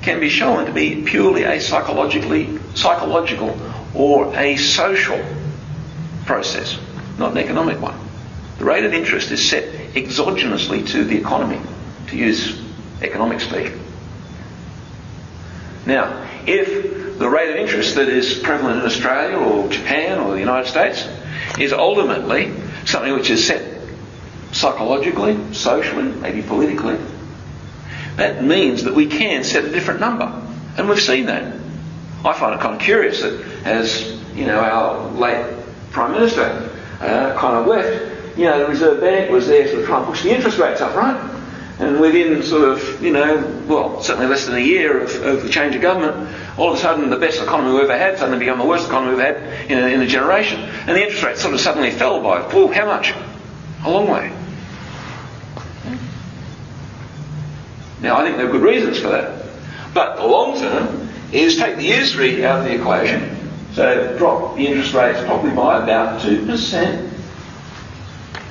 [0.01, 3.59] can be shown to be purely a psychologically psychological
[3.95, 5.23] or a social
[6.25, 6.77] process,
[7.17, 7.97] not an economic one.
[8.59, 9.63] The rate of interest is set
[9.95, 11.59] exogenously to the economy,
[12.07, 12.61] to use
[13.01, 13.73] economic speak.
[15.85, 20.39] Now, if the rate of interest that is prevalent in Australia or Japan or the
[20.39, 21.07] United States
[21.57, 22.53] is ultimately
[22.85, 23.81] something which is set
[24.51, 26.97] psychologically, socially, maybe politically,
[28.15, 30.41] that means that we can set a different number.
[30.77, 31.59] And we've seen that.
[32.23, 35.45] I find it kind of curious that as, you know, our late
[35.91, 36.71] Prime Minister
[37.01, 40.23] uh, kind of left, you know, the Reserve Bank was there to try and push
[40.23, 41.34] the interest rates up, right?
[41.77, 45.49] And within sort of, you know, well, certainly less than a year of, of the
[45.49, 48.59] change of government, all of a sudden the best economy we've ever had suddenly become
[48.59, 50.61] the worst economy we've had in a, in a generation.
[50.61, 53.13] And the interest rate sort of suddenly fell by, well, how much?
[53.83, 54.31] A long way.
[58.01, 59.45] Now, I think there are good reasons for that.
[59.93, 63.51] But the long term is take the usury out of the equation.
[63.73, 67.11] So drop the interest rates probably by about 2%.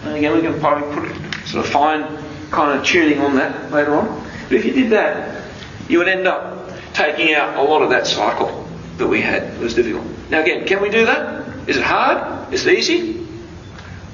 [0.05, 2.24] And again, we can probably put sort of fine
[2.55, 4.25] kind of tuning on that later on.
[4.49, 5.45] But if you did that,
[5.89, 8.67] you would end up taking out a lot of that cycle
[8.99, 9.43] that we had.
[9.43, 10.07] It was difficult.
[10.31, 11.69] Now again, can we do that?
[11.69, 12.53] Is it hard?
[12.53, 13.27] Is it easy?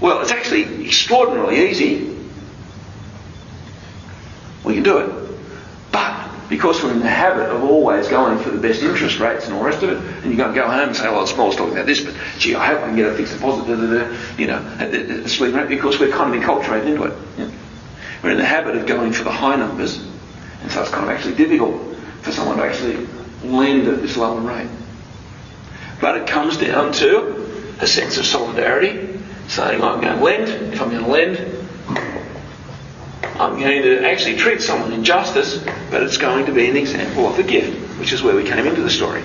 [0.01, 2.17] Well, it's actually extraordinarily easy.
[4.65, 5.31] We can do it.
[5.93, 9.55] But because we're in the habit of always going for the best interest rates and
[9.55, 11.53] all the rest of it, and going to go home and say, well, it's Small
[11.53, 14.05] talking about this, but gee, I hope I can get a fixed deposit, da, da,
[14.05, 17.19] da, you know, at the, sleep rate, because we're kind of enculturated into it.
[17.39, 17.51] Yeah.
[18.23, 19.97] We're in the habit of going for the high numbers,
[20.63, 23.07] and so it's kind of actually difficult for someone to actually
[23.43, 24.69] lend at this lower rate.
[26.01, 29.19] But it comes down to a sense of solidarity,
[29.49, 30.73] saying I'm going to lend.
[30.73, 31.39] If I'm going to lend,
[33.41, 37.27] I'm going to actually treat someone in justice, but it's going to be an example
[37.27, 39.23] of a gift, which is where we came into the story.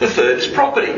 [0.00, 0.92] The third is property.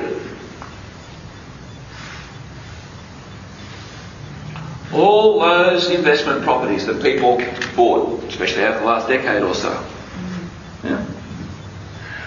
[4.93, 7.41] All those investment properties that people
[7.77, 9.87] bought, especially over the last decade or so.
[10.83, 11.07] Yeah.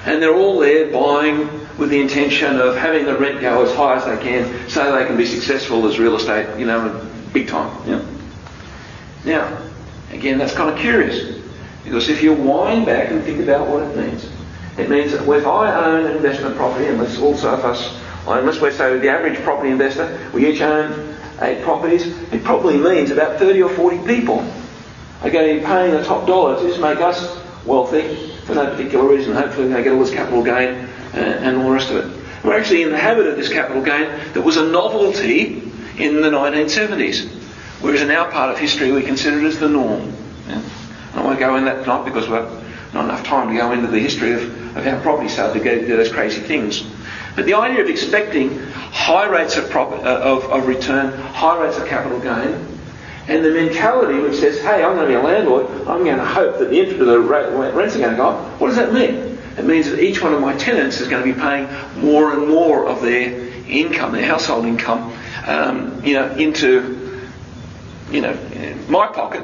[0.06, 3.96] And they're all there buying with the intention of having the rent go as high
[3.96, 7.76] as they can so they can be successful as real estate, you know, big time.
[7.88, 8.06] Yeah.
[9.26, 9.58] Now,
[10.12, 11.40] again, that's kind of curious.
[11.84, 14.30] Because if you wind back and think about what it means,
[14.78, 18.62] it means that if I own an investment property, and let's also of us, unless
[18.62, 23.40] we're say the average property investor, we each own eight properties, it probably means about
[23.40, 24.40] 30 or 40 people
[25.22, 28.70] are going to be paying the top dollar to just make us wealthy for no
[28.70, 29.34] particular reason.
[29.34, 32.24] Hopefully they get all this capital gain and, and all the rest of it.
[32.44, 35.64] We're actually in the habit of this capital gain that was a novelty
[35.98, 37.30] in the 1970s.
[37.82, 40.14] Whereas in our part of history, we consider it as the norm.
[40.48, 40.62] Yeah?
[41.16, 42.63] I won't go in that tonight because we've
[42.94, 45.80] not enough time to go into the history of, of how property started to go
[45.80, 46.84] do those crazy things.
[47.36, 51.88] But the idea of expecting high rates of, uh, of, of return, high rates of
[51.88, 52.68] capital gain,
[53.28, 56.26] and the mentality which says, hey, I'm going to be a landlord, I'm going to
[56.26, 58.94] hope that the interest of the rents are going to go up, what does that
[58.94, 59.40] mean?
[59.58, 61.68] It means that each one of my tenants is going to be paying
[62.04, 65.14] more and more of their income, their household income,
[65.46, 67.04] um, you know, into
[68.14, 68.38] you know,
[68.90, 69.44] my pocket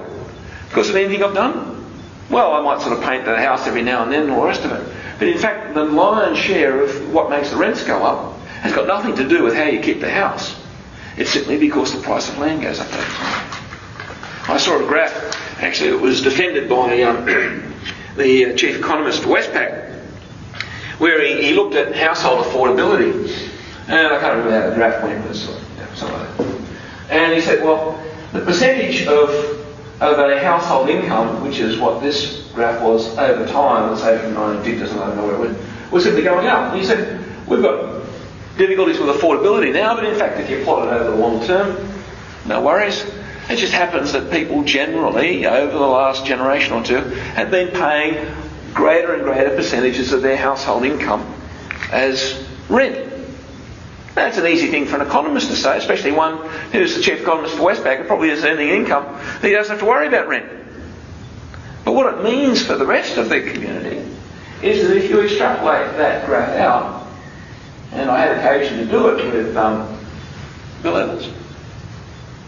[0.67, 1.78] because of anything I've done.
[2.29, 4.47] Well, I might sort of paint the house every now and then and all the
[4.47, 4.95] rest of it.
[5.17, 8.87] But in fact, the lion's share of what makes the rents go up has got
[8.87, 10.55] nothing to do with how you keep the house.
[11.17, 12.87] It's simply because the price of land goes up.
[14.49, 15.11] I saw a graph,
[15.61, 17.25] actually, it was defended by um,
[18.17, 19.93] the uh, chief economist for Westpac,
[20.99, 23.47] where he, he, looked at household affordability.
[23.87, 26.59] And I can't remember how the graph went, but something like that.
[27.09, 28.01] And he said, well,
[28.33, 29.58] the percentage of,
[30.01, 34.91] a household income, which is what this graph was over time, let's say from 1950s,
[34.93, 36.71] I don't know where it went, was simply going up.
[36.71, 38.03] And he said, we've got
[38.57, 41.75] difficulties with affordability now, but in fact, if you plot it over the long term,
[42.45, 43.05] no worries.
[43.49, 48.31] It just happens that people generally, over the last generation or two, have been paying
[48.73, 51.33] greater and greater percentages of their household income
[51.91, 53.18] as rent.
[54.19, 56.37] That's an easy thing for an economist to say, especially one
[56.73, 59.17] who's the chief economist for Westpac and probably is earning income.
[59.41, 60.45] He doesn't have to worry about rent.
[61.85, 64.05] But what it means for the rest of the community
[64.61, 67.07] is that if you extrapolate that graph out,
[67.93, 69.97] and I had occasion to do it with um,
[70.83, 71.33] Bill Evans,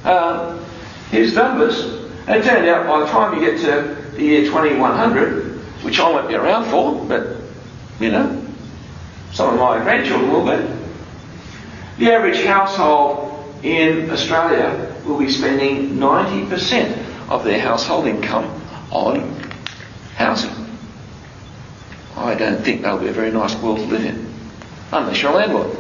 [0.04, 0.62] um,
[1.10, 1.80] his numbers,
[2.28, 6.12] and it turned out by the time you get to the year 2100, which I
[6.12, 7.38] won't be around for, but
[8.02, 8.46] you know,
[9.32, 10.81] some of my grandchildren will be,
[12.02, 18.46] the average household in Australia will be spending 90% of their household income
[18.90, 19.20] on
[20.16, 20.50] housing.
[22.18, 24.34] I don't think that'll be a very nice world to live in,
[24.92, 25.78] unless you're a landlord.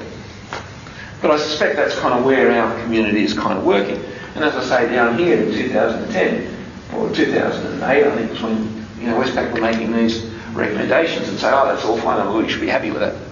[1.23, 3.99] But I suspect that's kind of where our community is kind of working.
[4.35, 6.55] And as I say, down here in 2010
[6.95, 10.23] or 2008, I think it's when you know Westpac were making these
[10.53, 13.30] recommendations and say, oh, that's all fine, and we should be happy with that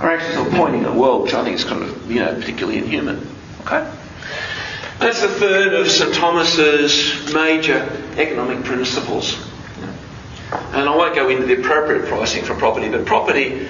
[0.00, 2.34] are actually sort of pointing at world which I think is kind of, you know,
[2.34, 3.26] particularly inhuman.
[3.62, 3.90] Okay?
[4.98, 9.36] That's the third of St Thomas's major economic principles.
[10.50, 13.68] And I won't go into the appropriate pricing for property, but property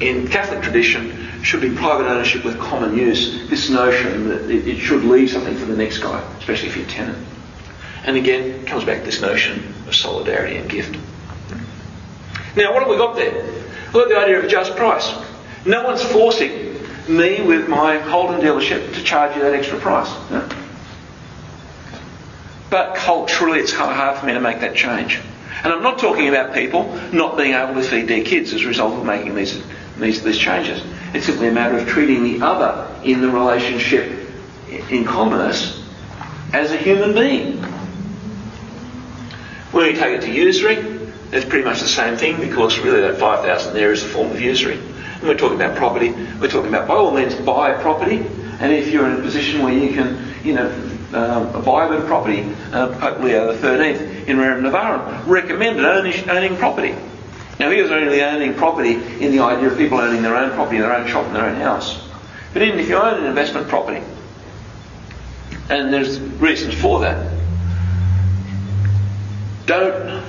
[0.00, 3.48] in Catholic tradition should be private ownership with common use.
[3.48, 6.86] This notion that it, it should leave something for the next guy, especially if you're
[6.86, 7.26] a tenant.
[8.04, 10.96] And again, comes back to this notion of solidarity and gift.
[12.56, 13.44] Now, what have we got there?
[13.94, 15.14] We've got the idea of just price.
[15.64, 16.74] No one's forcing
[17.08, 20.08] me with my Holden dealership to charge you that extra price.
[20.30, 20.46] No?
[22.70, 25.20] But culturally, it's kind of hard for me to make that change.
[25.64, 28.68] And I'm not talking about people not being able to feed their kids as a
[28.68, 29.62] result of making these,
[29.96, 30.82] these, these changes.
[31.14, 34.28] It's simply a matter of treating the other in the relationship
[34.90, 35.82] in commerce
[36.52, 37.62] as a human being.
[39.72, 40.97] When we take it to usury,
[41.32, 44.40] it's pretty much the same thing because really that 5,000 there is a form of
[44.40, 44.78] usury.
[44.78, 48.24] And we're talking about property, we're talking about by all means buy property,
[48.60, 50.68] and if you're in a position where you can, you know,
[51.12, 52.42] um, buy a bit of property,
[52.72, 56.94] uh, Pope Leo XIII in Rerum Novarum recommended owning, owning property.
[57.58, 60.78] Now he was only owning property in the idea of people owning their own property,
[60.78, 62.08] their own shop and their own house.
[62.52, 64.02] But even if you own an investment property,
[65.70, 67.32] and there's reasons for that,
[69.66, 70.27] don't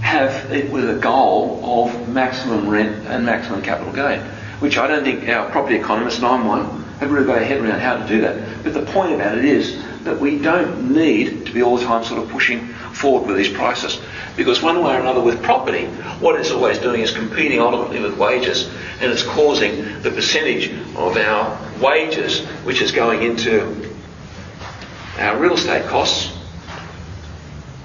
[0.00, 4.20] have it with a goal of maximum rent and maximum capital gain,
[4.60, 7.60] which I don't think our property economists, and I'm one, have really got a head
[7.60, 8.62] around how to do that.
[8.62, 12.04] But the point about it is that we don't need to be all the time
[12.04, 14.00] sort of pushing forward with these prices.
[14.36, 15.86] Because one way or another with property,
[16.20, 18.68] what it's always doing is competing ultimately with wages
[19.00, 23.94] and it's causing the percentage of our wages which is going into
[25.18, 26.36] our real estate costs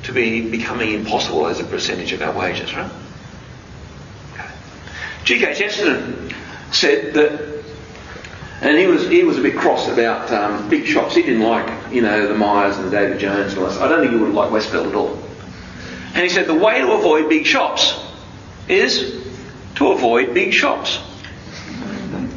[0.05, 2.91] to be becoming impossible as a percentage of our wages, right?
[4.33, 4.49] Okay.
[5.23, 5.55] G.K.
[5.55, 6.33] Chesterton
[6.71, 7.63] said that,
[8.61, 11.15] and he was he was a bit cross about um, big shops.
[11.15, 13.81] He didn't like, you know, the Myers and the David Jones and all that.
[13.81, 15.17] I don't think he would have liked Westfield at all.
[16.13, 17.99] And he said the way to avoid big shops
[18.67, 19.25] is
[19.75, 20.99] to avoid big shops.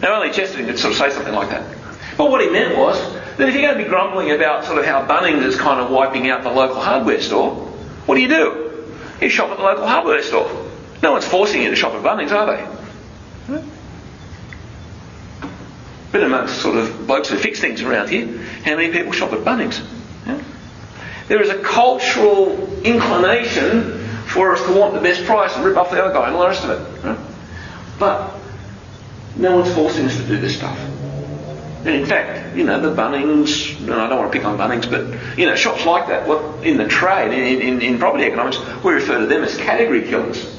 [0.01, 1.77] Now only Chesterton could sort of say something like that.
[2.17, 2.99] But what he meant was
[3.39, 5.91] that if you're going to be grumbling about sort of how Bunnings is kind of
[5.91, 7.55] wiping out the local hardware store,
[8.07, 8.95] what do you do?
[9.21, 10.67] You shop at the local hardware store.
[11.03, 12.65] No one's forcing you to shop at Bunnings, are they?
[13.47, 13.69] Hmm?
[16.11, 18.27] But amongst sort of blokes who fix things around here,
[18.65, 19.81] how many people shop at Bunnings?
[20.27, 20.43] Yeah?
[21.29, 25.93] There is a cultural inclination for us to want the best price and rip off
[25.93, 27.07] the other guy and all the rest of it.
[27.07, 27.19] Right?
[28.01, 28.35] But
[29.37, 30.77] no one's forcing us to do this stuff.
[31.89, 34.91] And in fact, you know, the Bunnings, and I don't want to pick on Bunnings,
[34.91, 38.59] but, you know, shops like that, well, in the trade, in, in, in property economics,
[38.85, 40.55] we refer to them as category killers.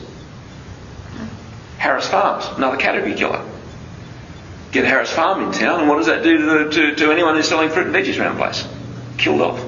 [1.77, 3.45] Harris Farms, another category killer.
[4.72, 7.47] Get Harris Farm in town, and what does that do to, to, to anyone who's
[7.47, 8.68] selling fruit and veggies around the place?
[9.19, 9.64] Killed off.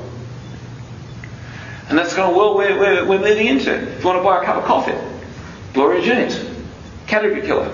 [1.89, 3.71] And that's the kind of world we're, we're, we're moving into.
[3.71, 4.97] If you want to buy a cup of coffee,
[5.75, 6.43] Gloria Jean's,
[7.05, 7.71] category killer.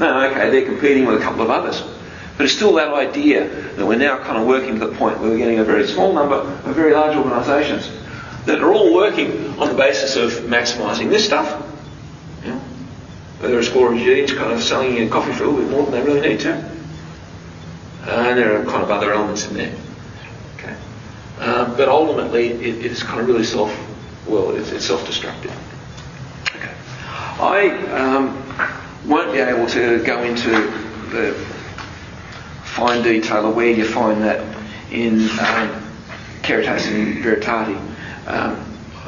[0.00, 1.93] No, okay, they're competing with a couple of others.
[2.36, 5.30] But it's still that idea that we're now kind of working to the point where
[5.30, 7.90] we're getting a very small number of very large organisations
[8.46, 11.48] that are all working on the basis of maximising this stuff.
[12.44, 12.58] Yeah.
[13.38, 15.92] Whether it's Gloria Jean's kind of selling you coffee for a little bit more than
[15.92, 16.54] they really need to.
[18.02, 19.74] Uh, and there are kind of other elements in there.
[20.56, 20.76] Okay.
[21.38, 23.72] Um, but ultimately, it, it's kind of really self,
[24.26, 25.52] well, it's, it's self-destructive.
[26.56, 26.74] Okay.
[27.40, 30.50] I um, won't be able to go into
[31.10, 31.53] the
[32.74, 34.40] fine detail of where you find that
[34.90, 35.92] in um,
[36.42, 37.76] Caritas in Veritate.
[38.26, 38.64] Um,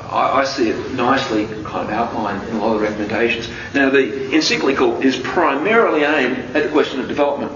[0.09, 3.49] I, I, see it nicely kind of outlined in a lot of the recommendations.
[3.75, 7.53] Now, the encyclical is primarily aimed at the question of development.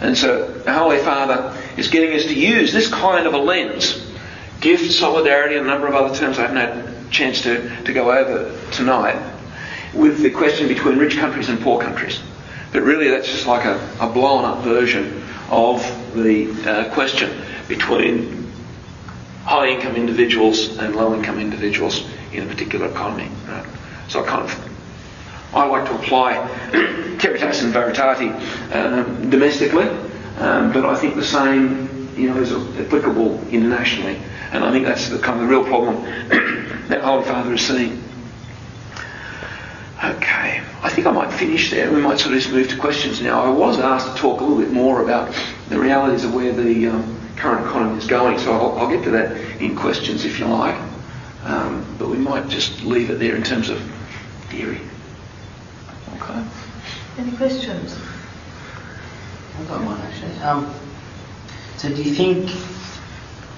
[0.00, 4.12] And so, the Holy Father is getting us to use this kind of a lens
[4.60, 7.92] gift, solidarity, and a number of other terms I haven't had a chance to, to
[7.92, 9.20] go over tonight
[9.92, 12.20] with the question between rich countries and poor countries.
[12.72, 15.80] But really, that's just like a, a blown up version of
[16.14, 17.30] the uh, question
[17.68, 18.50] between
[19.44, 23.28] high income individuals and low income individuals in a particular economy.
[23.46, 23.66] Right?
[24.08, 26.36] So I kind of, I like to apply
[27.18, 28.32] Caritas in Veritate
[28.74, 29.86] um, domestically,
[30.38, 34.18] um, but I think the same you know, is applicable internationally.
[34.52, 36.02] And I think that's the kind of the real problem
[36.88, 38.02] that Holy Father is seeing.
[40.04, 41.90] Okay, I think I might finish there.
[41.90, 43.42] We might sort of just move to questions now.
[43.42, 45.34] I was asked to talk a little bit more about
[45.70, 49.10] the realities of where the um, current economy is going, so I'll, I'll, get to
[49.12, 50.78] that in questions if you like.
[51.44, 53.80] Um, but we might just leave it there in terms of
[54.50, 54.80] theory.
[56.16, 56.44] Okay.
[57.16, 57.96] Any questions?
[59.58, 60.36] I've got one actually.
[60.42, 60.74] Um,
[61.78, 62.50] so do you think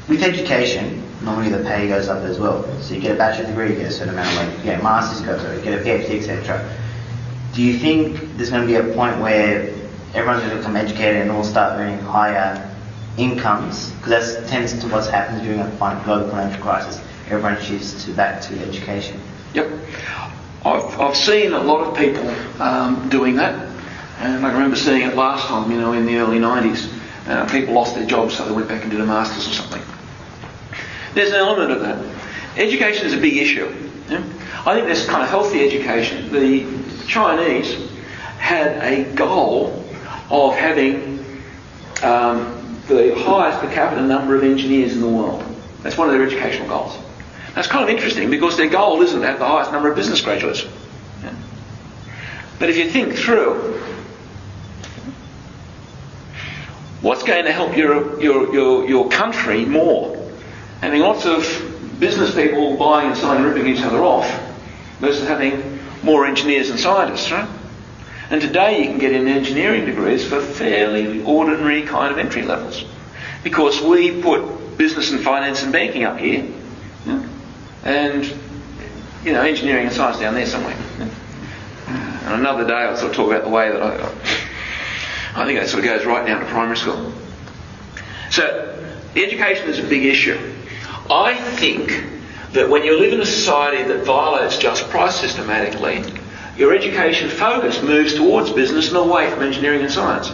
[0.08, 2.64] with education, normally the pay goes up as well.
[2.80, 4.56] So you get a bachelor's degree, you get a certain amount of money.
[4.58, 6.76] You get a master's, you go to get a PhD, etc.
[7.54, 9.74] Do you think there's going to be a point where
[10.14, 12.62] everyone's going to become educated and all start earning higher
[13.16, 17.00] incomes, because that tends to what happens during a global financial crisis.
[17.28, 19.20] Everyone shifts to back to education.
[19.54, 19.70] Yep.
[20.64, 22.28] I've, I've seen a lot of people
[22.60, 23.54] um, doing that,
[24.18, 26.92] and I remember seeing it last time, you know, in the early 90s.
[27.26, 29.82] Uh, people lost their jobs, so they went back and did a master's or something.
[31.16, 31.98] There's an element of that.
[32.58, 33.74] Education is a big issue.
[34.10, 34.22] Yeah?
[34.66, 36.30] I think there's kind of healthy education.
[36.30, 36.66] The
[37.06, 37.90] Chinese
[38.36, 39.82] had a goal
[40.28, 41.18] of having
[42.02, 45.42] um, the highest per capita number of engineers in the world.
[45.82, 46.98] That's one of their educational goals.
[47.54, 50.20] That's kind of interesting because their goal isn't to have the highest number of business
[50.20, 50.66] graduates.
[52.58, 53.80] But if you think through,
[57.00, 60.25] what's going to help your, your, your, your country more?
[60.80, 64.28] Having lots of business people buying and selling and ripping each other off
[65.00, 67.48] versus having more engineers and scientists, right?
[68.30, 72.84] And today you can get in engineering degrees for fairly ordinary kind of entry levels.
[73.44, 76.46] Because we put business and finance and banking up here,
[77.06, 77.28] yeah?
[77.84, 78.24] and
[79.24, 80.76] you know, engineering and science down there somewhere.
[80.98, 81.08] Yeah?
[82.24, 85.68] And another day I'll sort of talk about the way that I, I think that
[85.68, 87.12] sort of goes right down to primary school.
[88.30, 88.84] So,
[89.14, 90.54] education is a big issue.
[91.10, 92.04] I think
[92.52, 96.04] that when you live in a society that violates just price systematically,
[96.56, 100.30] your education focus moves towards business and away from engineering and science.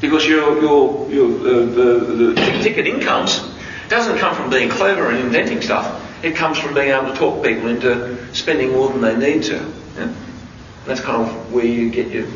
[0.00, 3.42] Because your, your, your, uh, the, the ticket incomes
[3.88, 6.04] doesn't come from being clever and inventing stuff.
[6.24, 9.72] It comes from being able to talk people into spending more than they need to.
[9.96, 10.12] Yeah?
[10.84, 12.26] That's kind of where you get your,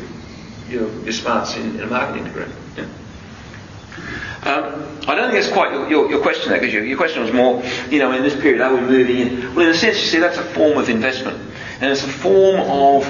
[0.69, 2.45] your, your smarts in, in a marketing degree.
[2.77, 2.87] Yeah?
[4.45, 7.21] Um, I don't think that's quite your, your, your question there, because your, your question
[7.21, 9.55] was more, you know, in this period, are we moving in?
[9.55, 11.37] Well, in a sense, you see, that's a form of investment.
[11.79, 13.05] And it's a form of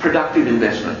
[0.00, 0.98] productive investment.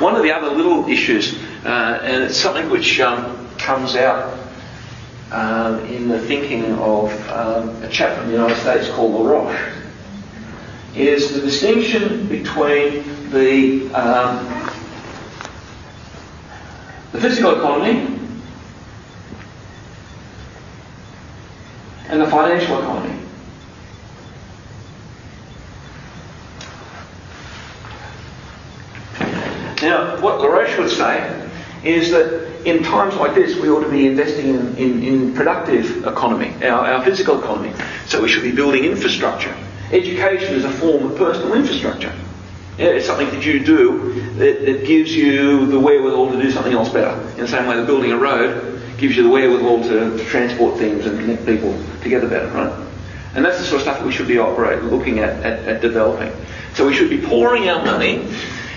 [0.00, 4.38] One of the other little issues, uh, and it's something which um, comes out
[5.30, 9.76] um, in the thinking of um, a chap from the United States called LaRouche,
[10.94, 14.46] is the distinction between the, um,
[17.12, 18.19] the physical economy
[22.10, 23.16] and the financial economy.
[29.80, 31.48] Now, what LaRouche would say
[31.84, 36.04] is that in times like this, we ought to be investing in, in, in productive
[36.04, 37.72] economy, our, our physical economy.
[38.06, 39.56] So we should be building infrastructure.
[39.92, 42.12] Education is a form of personal infrastructure.
[42.76, 46.88] It's something that you do that, that gives you the wherewithal to do something else
[46.88, 47.18] better.
[47.32, 51.06] In the same way that building a road gives you the wherewithal to, transport things
[51.06, 52.86] and connect people together better, right?
[53.34, 55.80] And that's the sort of stuff that we should be operating, looking at, at, at
[55.80, 56.32] developing.
[56.74, 58.28] So we should be pouring our money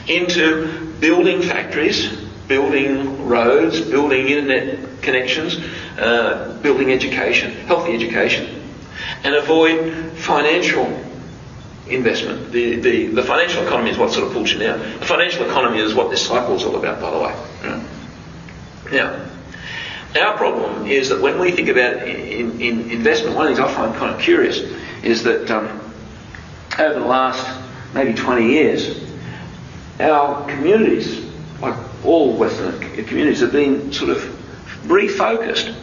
[0.07, 2.07] into building factories,
[2.47, 5.59] building roads, building internet connections,
[5.97, 8.61] uh, building education, healthy education,
[9.23, 10.85] and avoid financial
[11.87, 12.51] investment.
[12.51, 14.79] The, the, the financial economy is what sort of pulls you down.
[14.79, 17.83] The financial economy is what this cycle is all about, by the way.
[18.91, 19.25] Now,
[20.15, 23.71] our problem is that when we think about in, in investment, one of the things
[23.71, 24.59] I find kind of curious
[25.03, 25.65] is that um,
[26.79, 27.45] over the last
[27.93, 29.03] maybe 20 years,
[29.99, 31.25] our communities,
[31.61, 34.17] like all Western communities, have been sort of
[34.83, 35.75] refocused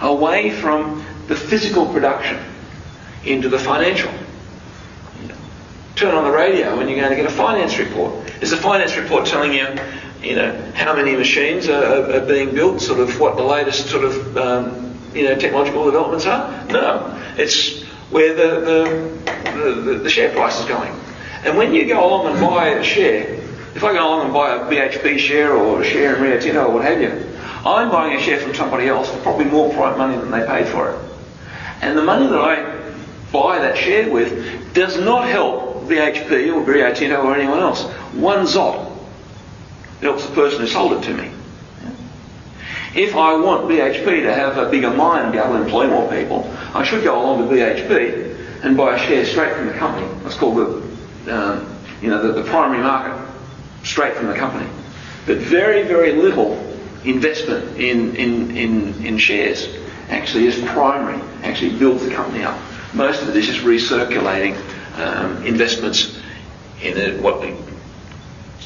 [0.00, 2.38] away from the physical production
[3.24, 4.12] into the financial.
[5.96, 8.30] Turn on the radio and you're going to get a finance report.
[8.42, 9.66] Is the finance report telling you
[10.22, 14.04] you know, how many machines are, are, being built, sort of what the latest sort
[14.04, 16.66] of, um, you know, technological developments are?
[16.66, 17.22] No.
[17.36, 20.92] It's where the, the, the, the, share price is going.
[21.44, 23.34] And when you go along and buy a share,
[23.74, 26.64] if I go along and buy a BHP share or a share in Rio Tinto
[26.64, 27.10] or what have you,
[27.64, 30.68] I'm buying a share from somebody else for probably more private money than they paid
[30.68, 30.98] for it.
[31.82, 32.92] And the money that I
[33.32, 37.84] buy that share with does not help BHP or Rio Tinto or anyone else.
[38.14, 38.85] One zot
[40.00, 41.30] helps the person who sold it to me.
[42.94, 46.10] If I want BHP to have a bigger mine and be able to employ more
[46.10, 50.08] people, I should go along to BHP and buy a share straight from the company.
[50.22, 53.14] That's called the, um, you know, the, the primary market,
[53.82, 54.68] straight from the company.
[55.26, 56.54] But very, very little
[57.04, 59.68] investment in, in, in, in shares
[60.08, 62.58] actually is primary, actually builds the company up.
[62.94, 64.56] Most of it is just recirculating
[64.98, 66.18] um, investments
[66.80, 67.54] in a, what we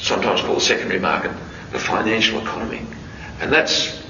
[0.01, 1.33] sometimes called the secondary market,
[1.73, 2.83] the financial economy.
[3.41, 4.03] And that's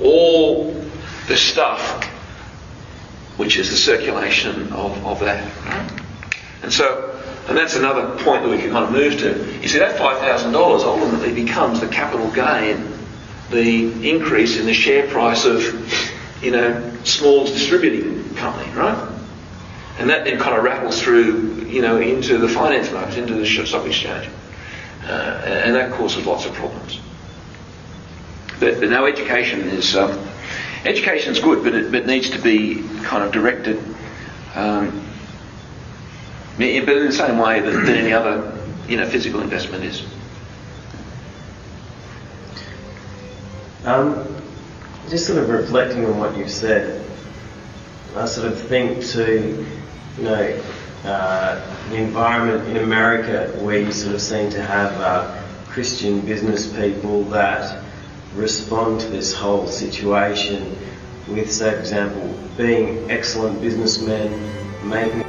[0.00, 0.72] all
[1.28, 2.04] the stuff
[3.36, 5.50] which is the circulation of, of that.
[6.62, 7.14] And so
[7.48, 9.60] And that's another point that we can kind of move to.
[9.60, 12.88] You see, that $5,000 ultimately becomes the capital gain,
[13.50, 15.62] the increase in the share price of,
[16.42, 19.10] you know, Small's distributing company, right?
[19.98, 23.46] And that then kind of rattles through, you know, into the finance market, into the
[23.66, 24.30] stock exchange.
[25.04, 27.00] Uh, and that causes lots of problems.
[28.58, 30.18] But, but education is um,
[30.84, 33.82] education is good, but it, but needs to be kind of directed,
[34.54, 35.04] um,
[36.56, 38.56] but in the same way that, that any other,
[38.88, 40.06] you know, physical investment is.
[43.84, 44.26] Um,
[45.10, 47.04] just sort of reflecting on what you've said,
[48.16, 49.66] I sort of think to,
[50.16, 50.62] you know,
[51.04, 51.60] uh,
[51.90, 57.24] the environment in America where you sort of seem to have uh, Christian business people
[57.24, 57.84] that
[58.34, 60.76] respond to this whole situation
[61.28, 64.30] with, say, for example, being excellent businessmen,
[64.88, 65.24] making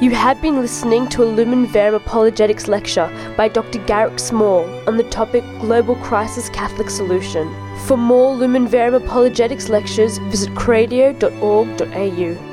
[0.00, 3.84] You have been listening to a Lumen Verum Apologetics lecture by Dr.
[3.84, 7.54] Garrick Small on the topic Global Crisis Catholic Solution.
[7.86, 12.49] For more Lumen Verum Apologetics lectures, visit cradio.org.au.